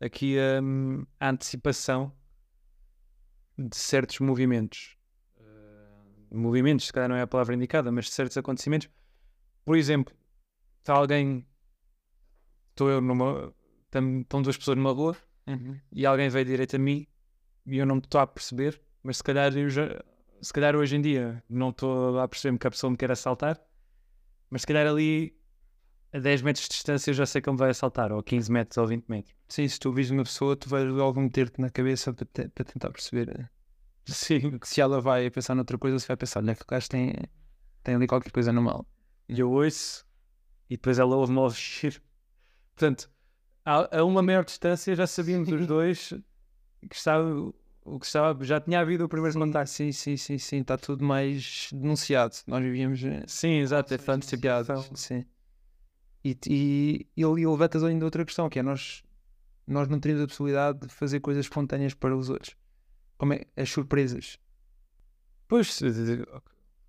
aqui 0.00 0.36
hum, 0.62 1.04
a 1.20 1.28
antecipação 1.30 2.10
de 3.58 3.76
certos 3.76 4.18
movimentos. 4.20 4.96
Uh, 5.38 6.36
movimentos, 6.36 6.86
se 6.86 6.92
calhar 6.92 7.08
não 7.08 7.16
é 7.16 7.22
a 7.22 7.26
palavra 7.26 7.54
indicada, 7.54 7.90
mas 7.92 8.06
de 8.06 8.12
certos 8.12 8.36
acontecimentos. 8.36 8.88
Por 9.64 9.76
exemplo, 9.76 10.14
está 10.80 10.94
alguém. 10.94 11.46
Estou 12.70 12.90
eu 12.90 13.00
numa. 13.00 13.52
Estão 13.92 14.42
duas 14.42 14.56
pessoas 14.56 14.76
numa 14.76 14.92
rua 14.92 15.16
e 15.92 16.04
alguém 16.04 16.28
veio 16.28 16.44
direito 16.44 16.76
a 16.76 16.78
mim 16.78 17.06
e 17.64 17.78
eu 17.78 17.86
não 17.86 17.96
me 17.96 18.00
estou 18.02 18.20
a 18.20 18.26
perceber, 18.26 18.80
mas 19.02 19.18
se 19.18 19.24
calhar 19.24 19.56
eu 19.56 19.68
já, 19.70 20.02
se 20.40 20.52
calhar 20.52 20.74
hoje 20.76 20.96
em 20.96 21.00
dia 21.00 21.42
não 21.48 21.70
estou 21.70 22.18
a 22.18 22.28
perceber-me 22.28 22.58
que 22.58 22.66
a 22.66 22.70
pessoa 22.70 22.90
me 22.90 22.96
quer 22.96 23.10
assaltar, 23.10 23.60
mas 24.50 24.62
se 24.62 24.66
calhar 24.66 24.86
ali 24.86 25.36
a 26.12 26.18
10 26.18 26.42
metros 26.42 26.64
de 26.66 26.70
distância 26.74 27.10
eu 27.10 27.14
já 27.14 27.26
sei 27.26 27.40
que 27.40 27.48
ele 27.48 27.54
me 27.54 27.58
vai 27.58 27.70
assaltar, 27.70 28.12
ou 28.12 28.18
a 28.18 28.24
15 28.24 28.50
metros 28.50 28.76
ou 28.78 28.86
20 28.86 29.06
metros. 29.08 29.34
Sim, 29.48 29.66
se 29.68 29.78
tu 29.78 29.92
vis 29.92 30.10
uma 30.10 30.24
pessoa, 30.24 30.56
tu 30.56 30.68
vais 30.68 30.86
logo 30.88 31.20
meter-te 31.20 31.60
na 31.60 31.70
cabeça 31.70 32.12
para, 32.12 32.26
te- 32.26 32.48
para 32.48 32.64
tentar 32.64 32.90
perceber 32.90 33.28
eh, 33.40 33.48
Sim. 34.06 34.58
que 34.58 34.68
se 34.68 34.80
ela 34.80 35.00
vai 35.00 35.30
pensar 35.30 35.54
noutra 35.54 35.78
coisa, 35.78 35.98
se 35.98 36.08
vai 36.08 36.16
pensar, 36.16 36.40
olha, 36.40 36.52
aquele 36.52 36.66
gajo 36.68 36.88
tem, 36.88 37.14
tem 37.82 37.94
ali 37.94 38.06
qualquer 38.06 38.30
coisa 38.30 38.52
no 38.52 38.62
mal. 38.62 38.86
E 39.28 39.40
eu 39.40 39.50
ouço 39.50 40.04
e 40.70 40.76
depois 40.76 40.98
ela 40.98 41.16
ouve-me 41.16 41.38
ouvir. 41.38 42.02
Portanto, 42.74 43.10
a, 43.66 43.98
a 43.98 44.04
uma 44.04 44.22
maior 44.22 44.44
distância 44.44 44.94
já 44.94 45.06
sabíamos 45.06 45.50
os 45.50 45.66
dois 45.66 46.14
que 46.88 46.94
estava, 46.94 47.52
o 47.84 47.98
que 47.98 48.06
estava, 48.06 48.44
já 48.44 48.60
tinha 48.60 48.78
havido 48.80 49.04
o 49.04 49.08
primeiro 49.08 49.36
contacto. 49.38 49.70
Sim, 49.70 49.90
sim, 49.90 50.16
sim, 50.16 50.38
sim, 50.38 50.60
está 50.60 50.78
tudo 50.78 51.04
mais 51.04 51.68
denunciado. 51.72 52.36
Nós 52.46 52.62
vivíamos 52.62 53.02
eh, 53.02 53.24
Sim, 53.26 53.58
exato, 53.58 53.92
é 53.92 53.96
antecipação. 53.96 54.76
denunciadas, 54.76 54.90
Sim. 54.94 55.24
E, 56.24 56.36
e 56.48 57.06
ele, 57.16 57.40
ele 57.42 57.46
levanta 57.46 57.84
ainda 57.86 58.04
outra 58.04 58.24
questão, 58.24 58.48
que 58.48 58.58
é 58.58 58.62
nós, 58.62 59.02
nós 59.66 59.88
não 59.88 59.98
teríamos 59.98 60.24
a 60.24 60.28
possibilidade 60.28 60.86
de 60.86 60.94
fazer 60.94 61.20
coisas 61.20 61.44
espontâneas 61.44 61.94
para 61.94 62.16
os 62.16 62.30
outros. 62.30 62.56
Como 63.18 63.32
é 63.32 63.46
as 63.56 63.68
surpresas. 63.70 64.38
Pois, 65.48 65.80
eh, 65.82 65.86
eh, 65.88 66.40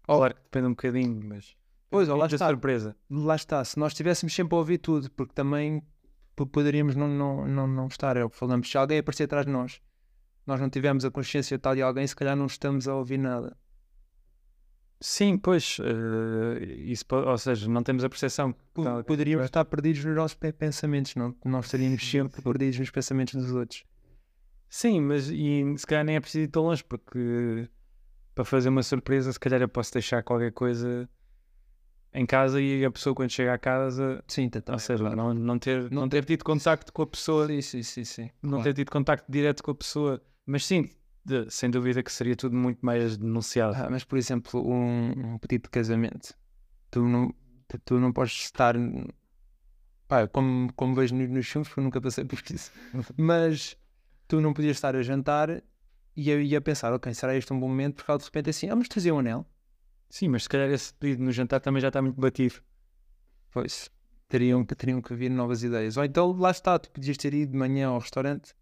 claro 0.03 0.35
que 0.35 0.41
depende 0.43 0.67
um 0.67 0.71
bocadinho, 0.71 1.21
mas. 1.23 1.55
Pois, 1.89 2.07
lá 2.07 2.25
está. 2.27 2.47
surpresa. 2.47 2.95
Lá 3.09 3.35
está, 3.35 3.63
se 3.63 3.79
nós 3.79 3.93
estivéssemos 3.93 4.33
sempre 4.33 4.55
a 4.55 4.57
ouvir 4.59 4.77
tudo, 4.77 5.09
porque 5.11 5.33
também 5.33 5.81
poderíamos 6.45 6.95
não, 6.95 7.08
não, 7.08 7.47
não, 7.47 7.67
não 7.67 7.88
estar, 7.88 8.15
é 8.17 8.23
o 8.23 8.30
que 8.30 8.38
falamos, 8.38 8.69
se 8.69 8.78
alguém 8.78 9.00
aparecer 9.00 9.23
atrás 9.23 9.45
de 9.45 9.52
nós, 9.52 9.82
nós 10.45 10.60
não 10.60 10.69
tivermos 10.69 11.04
a 11.04 11.12
consciência 11.12 11.58
tal 11.58 11.73
de 11.76 11.82
alguém, 11.82 12.06
se 12.06 12.15
calhar 12.15 12.36
não 12.36 12.45
estamos 12.45 12.88
a 12.88 12.95
ouvir 12.95 13.17
nada. 13.17 13.58
Sim, 15.00 15.38
pois, 15.38 15.78
eh, 15.80 16.63
isso, 16.86 17.06
ou 17.12 17.38
seja, 17.38 17.69
não 17.69 17.84
temos 17.84 18.04
a 18.04 18.10
percepção. 18.10 18.56
alguém 18.76 19.04
Poderíamos 19.04 19.45
estar 19.45 19.63
perdidos 19.65 20.04
nos 20.04 20.15
nossos 20.15 20.36
pe- 20.36 20.52
pensamentos, 20.52 21.13
não? 21.15 21.36
Nós 21.45 21.65
estaríamos 21.65 22.02
sempre 22.10 22.41
perdidos 22.41 22.80
nos 22.80 22.89
pensamentos 22.89 23.36
dos 23.36 23.52
outros. 23.54 23.84
Sim, 24.67 25.02
mas 25.02 25.30
e, 25.30 25.76
se 25.78 25.86
calhar 25.86 26.04
nem 26.04 26.15
é 26.15 26.19
preciso 26.19 26.45
ir 26.45 26.47
tão 26.47 26.63
longe, 26.63 26.84
porque 26.84 27.69
para 28.34 28.43
fazer 28.43 28.69
uma 28.69 28.82
surpresa, 28.84 29.32
se 29.32 29.39
calhar 29.39 29.62
eu 29.62 29.69
posso 29.69 29.93
deixar 29.93 30.23
qualquer 30.23 30.52
coisa 30.52 31.08
em 32.17 32.25
casa 32.25 32.60
e 32.60 32.84
a 32.84 32.89
pessoa 32.89 33.13
quando 33.13 33.30
chega 33.30 33.53
à 33.53 33.58
casa, 33.58 34.23
Sim, 34.27 34.49
tá, 34.49 34.73
ou 34.73 34.80
seja, 34.80 35.08
não, 35.15 35.34
não, 35.34 35.60
ter, 35.60 35.91
não 35.91 36.10
ter 36.10 36.25
tido 36.25 36.43
contacto 36.43 36.91
com 36.91 37.03
a 37.03 37.08
pessoa, 37.08 37.47
Sim, 37.47 37.62
sim, 37.62 37.84
sim, 37.84 38.03
sim. 38.03 38.30
não 38.41 38.51
claro. 38.51 38.63
ter 38.63 38.73
tido 38.73 38.91
contacto 38.91 39.32
direto 39.32 39.62
com 39.63 39.71
a 39.71 39.75
pessoa, 39.75 40.21
mas 40.45 40.65
sim, 40.65 40.89
de- 41.23 41.49
sem 41.51 41.69
dúvida 41.69 42.01
que 42.01 42.12
seria 42.12 42.36
tudo 42.36 42.56
muito 42.56 42.84
mais 42.84 43.17
denunciado. 43.17 43.75
Ah, 43.77 43.88
mas, 43.89 44.03
por 44.03 44.17
exemplo, 44.17 44.67
um, 44.67 45.34
um 45.34 45.38
pedido 45.38 45.63
de 45.63 45.69
casamento, 45.69 46.34
tu 46.89 47.03
não, 47.08 47.34
tu, 47.86 47.99
não 47.99 48.12
podes 48.12 48.34
estar. 48.34 48.75
Pá, 50.08 50.27
como, 50.27 50.71
como 50.73 50.95
vejo 50.95 51.13
nos, 51.13 51.30
nos 51.30 51.47
filmes, 51.47 51.67
porque 51.67 51.80
eu 51.80 51.84
nunca 51.84 52.01
passei 52.01 52.23
por 52.25 52.39
isso, 52.49 52.71
mas 53.17 53.77
tu 54.27 54.39
não 54.41 54.53
podias 54.53 54.77
estar 54.77 54.95
a 54.95 55.03
jantar 55.03 55.62
e 56.15 56.32
ia 56.32 56.62
pensar, 56.62 56.93
ok, 56.93 57.13
será 57.13 57.36
este 57.36 57.53
um 57.53 57.60
bom 57.60 57.67
momento? 57.67 57.95
Porque 58.03 58.17
de 58.17 58.23
repente 58.23 58.47
é 58.47 58.49
assim, 58.49 58.69
ah, 58.69 58.75
mas 58.75 58.88
trazer 58.88 59.12
um 59.12 59.19
anel? 59.19 59.45
Sim, 60.09 60.29
mas 60.29 60.43
se 60.43 60.49
calhar 60.49 60.69
esse 60.69 60.93
pedido 60.93 61.23
no 61.23 61.31
jantar 61.31 61.59
também 61.59 61.81
já 61.81 61.89
está 61.89 62.01
muito 62.01 62.19
batido. 62.19 62.55
Pois, 63.51 63.89
teriam, 64.29 64.63
que- 64.65 64.75
teriam 64.75 65.01
que 65.01 65.13
vir 65.15 65.29
novas 65.29 65.63
ideias. 65.63 65.97
Ou 65.97 66.03
então, 66.03 66.31
lá 66.31 66.51
está, 66.51 66.77
tu 66.79 66.89
podias 66.91 67.17
ter 67.17 67.33
ido 67.33 67.51
de 67.51 67.57
manhã 67.57 67.87
ao 67.89 67.99
restaurante, 67.99 68.53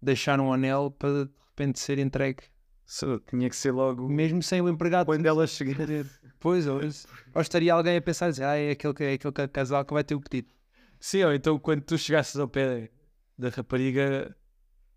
deixar 0.00 0.38
um 0.40 0.52
anel 0.52 0.90
para 0.90 1.24
de 1.26 1.30
repente 1.48 1.80
ser 1.80 1.98
entregue, 1.98 2.42
tinha 3.28 3.48
que 3.48 3.56
ser 3.56 3.72
logo 3.72 4.08
mesmo 4.08 4.42
sem 4.42 4.60
o 4.60 4.68
empregado. 4.68 5.06
quando 5.06 5.26
ela 5.26 5.46
chegar. 5.46 5.76
Pois, 6.38 6.66
ou, 6.66 6.80
ou 7.34 7.40
estaria 7.42 7.72
alguém 7.74 7.96
a 7.96 8.02
pensar, 8.02 8.30
dizer, 8.30 8.44
ah, 8.44 8.56
é 8.56 8.70
aquele, 8.70 8.94
que- 8.94 9.04
é 9.04 9.12
aquele 9.14 9.32
ca- 9.32 9.48
casal 9.48 9.84
que 9.84 9.92
vai 9.94 10.04
ter 10.04 10.14
o 10.14 10.20
pedido. 10.20 10.52
Sim, 11.00 11.24
ou 11.24 11.32
então 11.34 11.58
quando 11.58 11.82
tu 11.82 11.98
chegasses 11.98 12.36
ao 12.36 12.48
pé 12.48 12.90
da 13.38 13.48
rapariga 13.48 14.34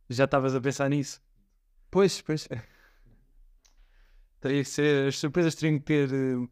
já 0.09 0.25
estavas 0.25 0.53
a 0.55 0.61
pensar 0.61 0.89
nisso. 0.89 1.21
Pois, 1.89 2.21
pois. 2.21 2.47
As 5.07 5.17
surpresas 5.17 5.55
teriam 5.55 5.79
que 5.79 5.85
ter, 5.85 6.09
eh, 6.13 6.47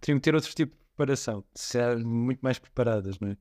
teriam 0.00 0.18
que 0.18 0.24
ter 0.24 0.34
outro 0.34 0.54
tipo 0.54 0.74
de 0.76 0.82
preparação, 0.96 1.44
ser 1.54 1.98
muito 2.04 2.40
mais 2.40 2.58
preparadas, 2.58 3.18
não 3.20 3.28
é? 3.28 3.36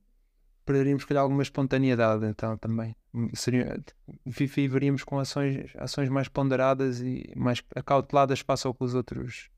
Perderíamos, 0.65 1.03
calhar, 1.05 1.23
alguma 1.23 1.43
espontaneidade, 1.43 2.25
então, 2.25 2.57
também. 2.57 2.95
Seria, 3.33 3.83
vi- 4.25 4.45
viveríamos 4.47 5.03
com 5.03 5.19
ações, 5.19 5.71
ações 5.77 6.07
mais 6.09 6.29
ponderadas 6.29 7.01
e 7.01 7.31
mais 7.35 7.61
acauteladas 7.75 8.39
face 8.39 8.65
ao 8.65 8.73
que 8.73 8.83
os 8.83 8.93
outros. 8.95 9.49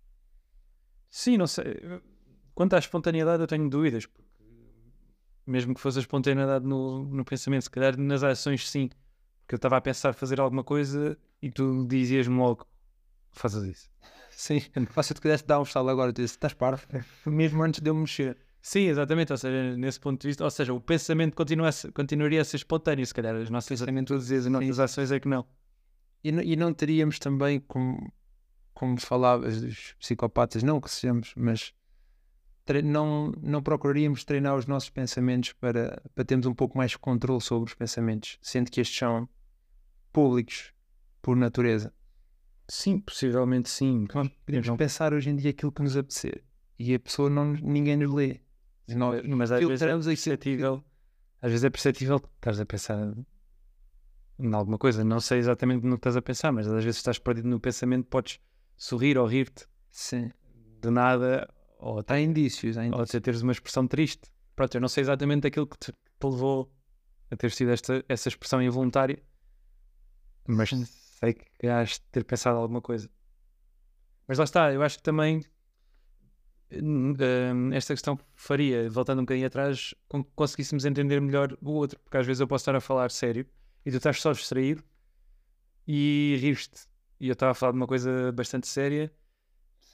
Sim, 1.10 1.38
não 1.38 1.48
sei. 1.48 1.66
Quanto 2.56 2.74
à 2.76 2.80
espontaneidade, 2.80 3.42
eu 3.44 3.48
tenho 3.48 3.70
dúvidas, 3.70 4.06
porque 4.08 4.26
mesmo 5.46 5.76
que 5.76 5.82
fosse 5.82 6.00
a 6.00 6.02
espontaneidade 6.02 6.66
no, 6.66 7.06
no 7.06 7.24
pensamento, 7.24 7.64
se 7.64 7.70
calhar 7.70 7.98
nas 8.00 8.24
ações, 8.24 8.68
sim. 8.68 8.90
Porque 9.42 9.54
eu 9.54 9.58
estava 9.58 9.78
a 9.78 9.82
pensar 9.82 10.14
fazer 10.14 10.40
alguma 10.40 10.64
coisa 10.64 11.18
e 11.42 11.52
tu 11.52 11.86
dizias-me 11.88 12.36
logo: 12.38 12.66
faças 13.40 13.64
isso. 13.66 13.90
Sim, 14.32 14.60
se 14.60 14.70
eu 14.76 15.16
te 15.16 15.22
quisesse 15.22 15.46
dar 15.46 15.60
um 15.60 15.64
estalo 15.64 15.90
agora, 15.90 16.12
tu 16.12 16.22
disse, 16.22 16.34
estás 16.36 16.54
parvo, 16.54 16.86
mesmo 17.26 17.64
antes 17.64 17.80
de 17.82 17.90
eu 17.90 17.96
me 17.96 18.02
mexer. 18.02 18.38
Sim, 18.62 18.88
exatamente. 18.88 19.32
Ou 19.32 19.38
seja, 19.38 19.78
nesse 19.78 20.00
ponto 20.00 20.20
de 20.20 20.28
vista, 20.28 20.44
ou 20.44 20.50
seja, 20.50 20.74
o 20.74 20.82
pensamento 20.82 21.36
continua 21.36 21.70
continuaria 21.94 22.42
a 22.42 22.44
ser 22.44 22.58
espontâneo, 22.58 23.06
se 23.06 23.14
calhar 23.14 23.36
as 23.36 23.50
nossas 23.50 23.80
e 23.80 24.36
as 24.36 24.46
nossas 24.48 24.80
ações 24.80 25.12
é 25.12 25.20
que 25.20 25.28
não. 25.28 25.46
E, 26.24 26.32
não- 26.32 26.42
e 26.42 26.56
não 26.56 26.74
teríamos 26.74 27.20
também, 27.20 27.60
como, 27.60 28.12
como 28.74 29.00
falavas 29.00 29.62
dos 29.62 29.94
psicopatas, 30.00 30.64
não 30.64 30.82
que 30.82 30.90
sejamos, 30.90 31.32
mas 31.38 31.74
não, 32.84 33.32
não 33.42 33.62
procuraríamos 33.62 34.24
treinar 34.26 34.56
os 34.56 34.66
nossos 34.66 34.90
pensamentos 34.90 35.54
para, 35.54 36.02
para 36.16 36.26
termos 36.26 36.48
um 36.48 36.54
pouco 36.54 36.78
mais 36.78 36.92
de 36.92 36.98
controle 36.98 37.42
sobre 37.42 37.70
os 37.70 37.76
pensamentos, 37.76 38.40
sendo 38.42 38.72
que 38.72 38.82
estes 38.82 38.98
são 38.98 39.30
públicos 40.12 40.74
por 41.22 41.36
natureza. 41.36 41.94
Sim, 42.68 43.00
possivelmente 43.00 43.70
sim. 43.70 44.06
Podemos 44.46 44.68
não- 44.68 44.78
pensar 44.78 45.14
hoje 45.14 45.30
em 45.30 45.36
dia 45.36 45.52
aquilo 45.52 45.72
que 45.72 45.82
nos 45.84 45.96
apetecer 45.96 46.44
e 46.80 46.94
a 46.96 47.00
pessoa 47.00 47.30
não 47.30 47.54
ninguém 47.54 47.96
nos 47.98 48.12
lê. 48.12 48.42
Nós 48.88 49.22
Mas 49.26 49.52
às 49.52 49.60
vezes 49.66 49.82
é 49.82 49.88
perceptível, 49.88 50.84
às 51.42 51.52
vezes 51.52 51.64
é 51.64 51.70
perceptível 51.70 52.20
que 52.20 52.28
estás 52.38 52.60
a 52.60 52.66
pensar 52.66 53.14
em 54.40 54.54
alguma 54.54 54.78
coisa. 54.78 55.04
Não 55.04 55.20
sei 55.20 55.40
exatamente 55.40 55.84
no 55.86 55.92
que 55.96 56.00
estás 56.00 56.16
a 56.18 56.22
pensar, 56.22 56.52
mas 56.52 56.68
às 56.68 56.84
vezes 56.84 56.98
estás 56.98 57.18
perdido 57.20 57.48
no 57.48 57.60
pensamento, 57.60 58.08
podes 58.08 58.40
sorrir 58.78 59.18
ou 59.18 59.26
rir-te 59.28 59.66
Sim. 59.92 60.32
de 60.82 60.90
nada, 60.90 61.48
ou, 61.80 62.04
Há 62.08 62.20
indícios, 62.20 62.78
há 62.78 62.82
ou 62.82 62.88
indícios. 62.88 63.10
até 63.10 63.20
teres 63.20 63.42
uma 63.42 63.52
expressão 63.52 63.88
triste. 63.88 64.32
Pronto, 64.56 64.76
eu 64.76 64.82
não 64.82 64.88
sei 64.88 65.02
exatamente 65.02 65.48
aquilo 65.48 65.68
que 65.68 65.78
te, 65.78 65.92
que 65.92 65.98
te 66.20 66.26
levou 66.26 66.72
a 67.32 67.36
ter 67.36 67.52
tido 67.52 67.72
esta, 67.72 68.04
essa 68.08 68.28
expressão 68.30 68.62
involuntária, 68.62 69.22
mas 70.48 70.70
sei 71.26 71.34
que 71.34 71.68
has 71.68 71.92
de 71.92 72.02
ter 72.12 72.24
pensado 72.24 72.58
alguma 72.58 72.82
coisa. 72.82 73.10
Mas 74.28 74.38
lá 74.38 74.44
está, 74.44 74.74
eu 74.74 74.82
acho 74.82 74.98
que 74.98 75.04
também 75.04 75.42
hum, 76.72 77.14
hum, 77.14 77.74
esta 77.74 77.94
questão 77.94 78.18
faria, 78.36 78.90
voltando 78.90 79.20
um 79.20 79.24
bocadinho 79.24 79.48
atrás, 79.48 79.94
com 80.08 80.24
que 80.24 80.32
conseguíssemos 80.36 80.86
entender 80.86 81.20
melhor 81.22 81.58
o 81.62 81.72
outro, 81.72 82.00
porque 82.00 82.18
às 82.18 82.26
vezes 82.26 82.42
eu 82.42 82.48
posso 82.48 82.64
estar 82.64 82.76
a 82.76 82.82
falar 82.82 83.12
sério 83.12 83.46
e 83.86 83.92
tu 83.92 83.98
estás 83.98 84.22
só 84.22 84.32
distraído 84.32 84.84
e 85.88 86.38
rires-te. 86.40 86.88
E 87.20 87.28
eu 87.28 87.34
estava 87.34 87.52
a 87.52 87.56
falar 87.56 87.72
de 87.72 87.78
uma 87.78 87.88
coisa 87.88 88.32
bastante 88.32 88.68
séria 88.68 89.12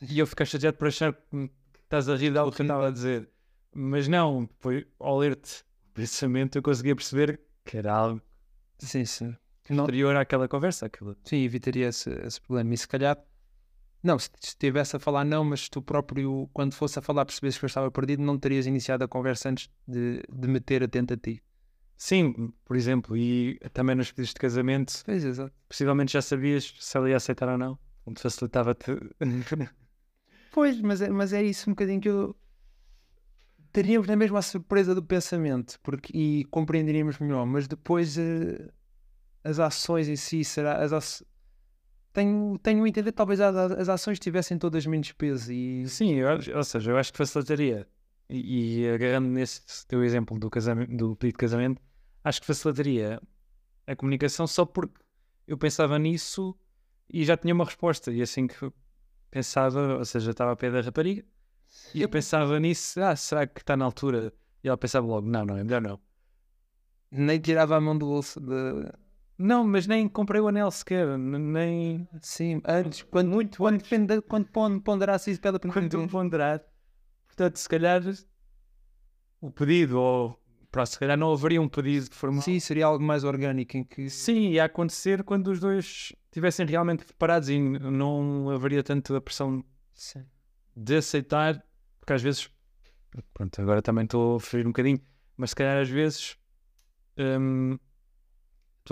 e 0.01 0.19
eu 0.19 0.27
fiquei 0.27 0.45
chateado 0.45 0.77
por 0.77 0.87
achar 0.87 1.13
que 1.13 1.47
que 1.47 1.79
estás 1.79 2.09
a 2.09 2.15
rir 2.15 2.31
de 2.31 2.37
algo 2.37 2.55
que 2.55 2.61
eu 2.61 2.65
estava 2.65 2.87
a 2.87 2.91
dizer. 2.91 3.29
Mas 3.73 4.07
não, 4.07 4.49
foi 4.59 4.87
ao 4.99 5.17
ler-te 5.17 5.63
o 5.89 5.93
pensamento 5.93 6.57
eu 6.57 6.63
conseguia 6.63 6.95
perceber 6.95 7.39
que 7.65 7.77
era 7.77 7.93
algo 7.93 8.21
Sim, 8.79 9.05
sim. 9.05 9.37
Não, 9.69 9.83
anterior 9.83 10.15
àquela 10.15 10.47
conversa. 10.47 10.87
Aquela... 10.87 11.15
sim, 11.23 11.43
evitaria 11.43 11.87
esse, 11.87 12.09
esse 12.25 12.41
problema. 12.41 12.73
E 12.73 12.77
se 12.77 12.87
calhar, 12.87 13.17
não, 14.03 14.17
se 14.17 14.29
se 14.39 14.49
estivesse 14.49 14.95
a 14.95 14.99
falar, 14.99 15.23
não, 15.23 15.43
mas 15.43 15.69
tu 15.69 15.81
próprio, 15.81 16.49
quando 16.53 16.73
fosse 16.73 16.97
a 16.99 17.01
falar, 17.01 17.25
percebesse 17.25 17.59
que 17.59 17.65
eu 17.65 17.67
estava 17.67 17.91
perdido, 17.91 18.23
não 18.23 18.37
terias 18.37 18.65
iniciado 18.65 19.03
a 19.03 19.07
conversa 19.07 19.49
antes 19.49 19.69
de, 19.87 20.21
de 20.31 20.47
me 20.47 20.59
ter 20.59 20.83
atento 20.83 21.13
a 21.13 21.17
ti. 21.17 21.41
Sim, 21.95 22.51
por 22.65 22.75
exemplo, 22.75 23.15
e 23.15 23.59
também 23.73 23.95
nos 23.95 24.11
pedidos 24.11 24.33
de 24.33 24.39
casamento, 24.39 25.03
Pois, 25.05 25.23
exato. 25.23 25.53
possivelmente 25.69 26.13
já 26.13 26.21
sabias 26.21 26.73
se 26.79 26.97
ela 26.97 27.07
ia 27.07 27.17
aceitar 27.17 27.47
ou 27.47 27.57
não. 27.59 27.77
Onde 28.05 28.19
facilitava-te. 28.19 28.91
Pois, 30.53 30.81
mas 30.81 31.01
é, 31.01 31.09
mas 31.09 31.31
é 31.31 31.41
isso 31.41 31.69
um 31.69 31.73
bocadinho 31.73 32.01
que 32.01 32.09
eu. 32.09 32.35
Teríamos 33.71 34.05
na 34.05 34.17
mesma 34.17 34.39
a 34.39 34.41
surpresa 34.41 34.93
do 34.93 35.01
pensamento 35.01 35.79
porque, 35.81 36.11
e 36.13 36.43
compreenderíamos 36.51 37.19
melhor, 37.19 37.45
mas 37.45 37.69
depois 37.69 38.17
eh, 38.17 38.69
as 39.43 39.59
ações 39.59 40.07
em 40.07 40.15
si, 40.15 40.43
será. 40.43 40.83
As 40.83 41.23
tenho, 42.13 42.57
tenho 42.59 42.83
a 42.83 42.89
entender 42.89 43.11
que 43.11 43.17
talvez 43.17 43.39
a- 43.39 43.49
a- 43.49 43.65
as 43.81 43.87
ações 43.89 44.19
tivessem 44.19 44.57
todas 44.57 44.85
menos 44.85 45.11
peso 45.13 45.51
e. 45.51 45.87
Sim, 45.87 46.15
eu 46.15 46.29
ou 46.57 46.63
seja, 46.63 46.91
eu 46.91 46.97
acho 46.97 47.11
que 47.11 47.17
facilitaria. 47.17 47.87
E, 48.29 48.81
e 48.83 48.89
agarrando 48.89 49.27
nesse 49.27 49.85
teu 49.87 50.03
exemplo 50.03 50.39
do, 50.39 50.49
casamento, 50.49 50.95
do 50.95 51.15
pedido 51.15 51.33
de 51.35 51.39
casamento, 51.39 51.81
acho 52.23 52.39
que 52.39 52.47
facilitaria 52.47 53.21
a 53.85 53.95
comunicação 53.95 54.47
só 54.47 54.65
porque 54.65 55.01
eu 55.47 55.57
pensava 55.57 55.99
nisso 55.99 56.57
e 57.09 57.25
já 57.25 57.35
tinha 57.35 57.53
uma 57.53 57.65
resposta. 57.65 58.11
E 58.11 58.21
assim 58.21 58.47
que 58.47 58.55
pensava, 59.29 59.97
ou 59.97 60.05
seja, 60.05 60.31
estava 60.31 60.51
a 60.53 60.55
pé 60.55 60.71
da 60.71 60.81
rapariga 60.81 61.25
e 61.93 62.01
eu 62.01 62.09
pensava 62.09 62.59
nisso, 62.59 63.01
ah, 63.01 63.15
será 63.15 63.45
que 63.47 63.59
está 63.61 63.75
na 63.75 63.85
altura? 63.85 64.33
E 64.63 64.67
ela 64.67 64.77
pensava 64.77 65.05
logo, 65.07 65.27
não, 65.27 65.45
não, 65.45 65.57
é 65.57 65.63
melhor 65.63 65.81
não. 65.81 65.99
Nem 67.11 67.39
tirava 67.39 67.75
a 67.75 67.81
mão 67.81 67.97
do 67.97 68.05
bolso 68.05 68.39
de. 68.39 68.53
Não, 69.41 69.63
mas 69.65 69.87
nem 69.87 70.07
comprei 70.07 70.39
o 70.39 70.47
anel 70.47 70.69
sequer, 70.69 71.17
nem 71.17 72.07
Sim, 72.21 72.61
antes, 72.65 73.01
quando, 73.03 73.29
muito, 73.29 73.57
quando, 73.57 73.81
depende, 73.81 74.21
quando 74.21 74.47
pon- 74.49 74.79
ponderasse 74.79 75.31
isso 75.31 75.41
pela 75.41 75.59
primeira 75.59 75.89
quando 75.89 76.09
ponderar. 76.09 76.61
Portanto, 77.25 77.57
se 77.57 77.67
calhar 77.67 78.01
o 79.39 79.49
pedido, 79.49 79.99
ou 79.99 80.39
pronto, 80.71 80.87
se 80.89 80.99
calhar 80.99 81.17
não 81.17 81.33
haveria 81.33 81.61
um 81.61 81.67
pedido 81.67 82.13
formal. 82.13 82.41
Sim, 82.41 82.59
seria 82.59 82.85
algo 82.85 83.03
mais 83.03 83.23
orgânico 83.23 83.75
em 83.77 83.83
que. 83.83 84.09
Sim, 84.09 84.49
ia 84.49 84.65
acontecer 84.65 85.23
quando 85.23 85.47
os 85.47 85.59
dois 85.59 86.13
estivessem 86.25 86.65
realmente 86.65 87.03
preparados 87.03 87.49
e 87.49 87.57
não 87.59 88.49
haveria 88.51 88.83
tanto 88.83 89.15
a 89.15 89.21
pressão 89.21 89.63
Sim. 89.93 90.23
de 90.75 90.97
aceitar, 90.97 91.63
porque 91.99 92.13
às 92.13 92.21
vezes, 92.21 92.49
pronto, 93.33 93.59
agora 93.59 93.81
também 93.81 94.03
estou 94.03 94.35
a 94.35 94.39
ferir 94.39 94.65
um 94.67 94.69
bocadinho, 94.69 95.01
mas 95.35 95.49
se 95.49 95.55
calhar 95.55 95.81
às 95.81 95.89
vezes 95.89 96.37
hum, 97.17 97.77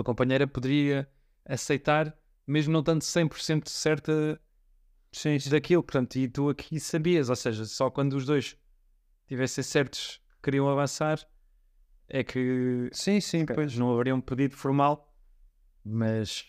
tua 0.02 0.04
companheira 0.04 0.46
poderia 0.46 1.08
aceitar, 1.44 2.16
mesmo 2.46 2.72
não 2.72 2.80
estando 2.80 3.02
100% 3.02 3.68
certa 3.68 4.40
Sim, 5.12 5.36
daquilo, 5.50 5.82
portanto, 5.82 6.16
e 6.16 6.28
tu 6.28 6.48
aqui 6.48 6.78
sabias, 6.78 7.28
ou 7.28 7.36
seja, 7.36 7.64
só 7.64 7.90
quando 7.90 8.14
os 8.14 8.24
dois 8.24 8.56
tivessem 9.26 9.62
certos 9.64 10.20
que 10.36 10.42
queriam 10.44 10.68
avançar 10.68 11.18
é 12.08 12.22
que 12.24 12.88
Sim, 12.92 13.20
sim, 13.20 13.44
pois. 13.46 13.76
não 13.76 13.92
haveria 13.92 14.14
um 14.14 14.20
pedido 14.20 14.56
formal, 14.56 15.12
mas, 15.84 16.44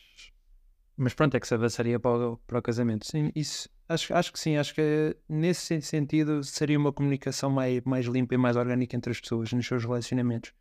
mas 0.95 1.13
pronto, 1.13 1.35
é 1.35 1.39
que 1.39 1.47
se 1.47 1.53
avançaria 1.53 1.99
para 1.99 2.31
o, 2.31 2.37
para 2.37 2.59
o 2.59 2.61
casamento. 2.61 3.05
Sim, 3.05 3.31
isso. 3.35 3.69
Acho, 3.89 4.13
acho 4.13 4.31
que 4.31 4.39
sim, 4.39 4.55
acho 4.57 4.73
que 4.73 5.15
nesse 5.27 5.61
sen- 5.65 5.81
sentido 5.81 6.43
seria 6.43 6.79
uma 6.79 6.93
comunicação 6.93 7.49
mais, 7.49 7.81
mais 7.83 8.05
limpa 8.05 8.35
e 8.35 8.37
mais 8.37 8.55
orgânica 8.55 8.95
entre 8.95 9.11
as 9.11 9.19
pessoas 9.19 9.51
nos 9.51 9.65
seus 9.67 9.83
relacionamentos. 9.83 10.53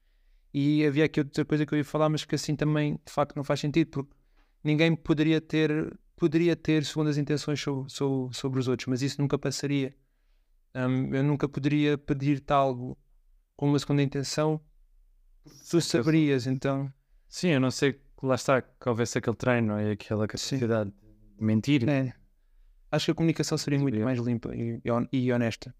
E 0.52 0.84
havia 0.84 1.04
aqui 1.04 1.20
outra 1.20 1.44
coisa 1.44 1.64
que 1.64 1.74
eu 1.74 1.78
ia 1.78 1.84
falar, 1.84 2.08
mas 2.08 2.24
que 2.24 2.34
assim 2.34 2.56
também 2.56 2.98
de 3.04 3.12
facto 3.12 3.36
não 3.36 3.44
faz 3.44 3.60
sentido, 3.60 3.90
porque 3.90 4.14
ninguém 4.64 4.94
poderia 4.96 5.40
ter, 5.40 5.96
poderia 6.16 6.56
ter 6.56 6.84
segundas 6.84 7.16
intenções 7.16 7.60
sobre, 7.60 7.90
sobre, 7.90 8.36
sobre 8.36 8.60
os 8.60 8.68
outros, 8.68 8.88
mas 8.88 9.02
isso 9.02 9.20
nunca 9.20 9.38
passaria. 9.38 9.94
Hum, 10.74 11.14
eu 11.14 11.22
nunca 11.22 11.48
poderia 11.48 11.96
pedir-te 11.96 12.52
algo 12.52 12.98
com 13.56 13.68
uma 13.68 13.78
segunda 13.78 14.02
intenção, 14.02 14.60
tu 15.68 15.80
saberias, 15.80 16.46
então. 16.46 16.92
Sim, 17.28 17.52
a 17.52 17.60
não 17.60 17.70
ser 17.70 18.00
que 18.18 18.26
lá 18.26 18.34
está, 18.34 18.60
que 18.62 18.88
houvesse 18.88 19.18
aquele 19.18 19.36
treino 19.36 19.80
e 19.80 19.92
aquela 19.92 20.26
capacidade 20.26 20.90
de 20.90 21.44
mentir. 21.44 21.88
É. 21.88 22.12
Acho 22.90 23.06
que 23.06 23.10
a 23.12 23.14
comunicação 23.14 23.56
seria 23.56 23.78
muito 23.78 23.98
mais 24.00 24.18
limpa 24.18 24.54
e, 24.54 24.80
e 25.12 25.32
honesta. 25.32 25.74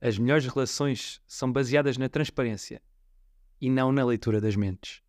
As 0.00 0.16
melhores 0.16 0.46
relações 0.46 1.20
são 1.26 1.52
baseadas 1.52 1.98
na 1.98 2.08
transparência 2.08 2.80
e 3.60 3.68
não 3.68 3.92
na 3.92 4.04
leitura 4.04 4.40
das 4.40 4.56
mentes. 4.56 5.02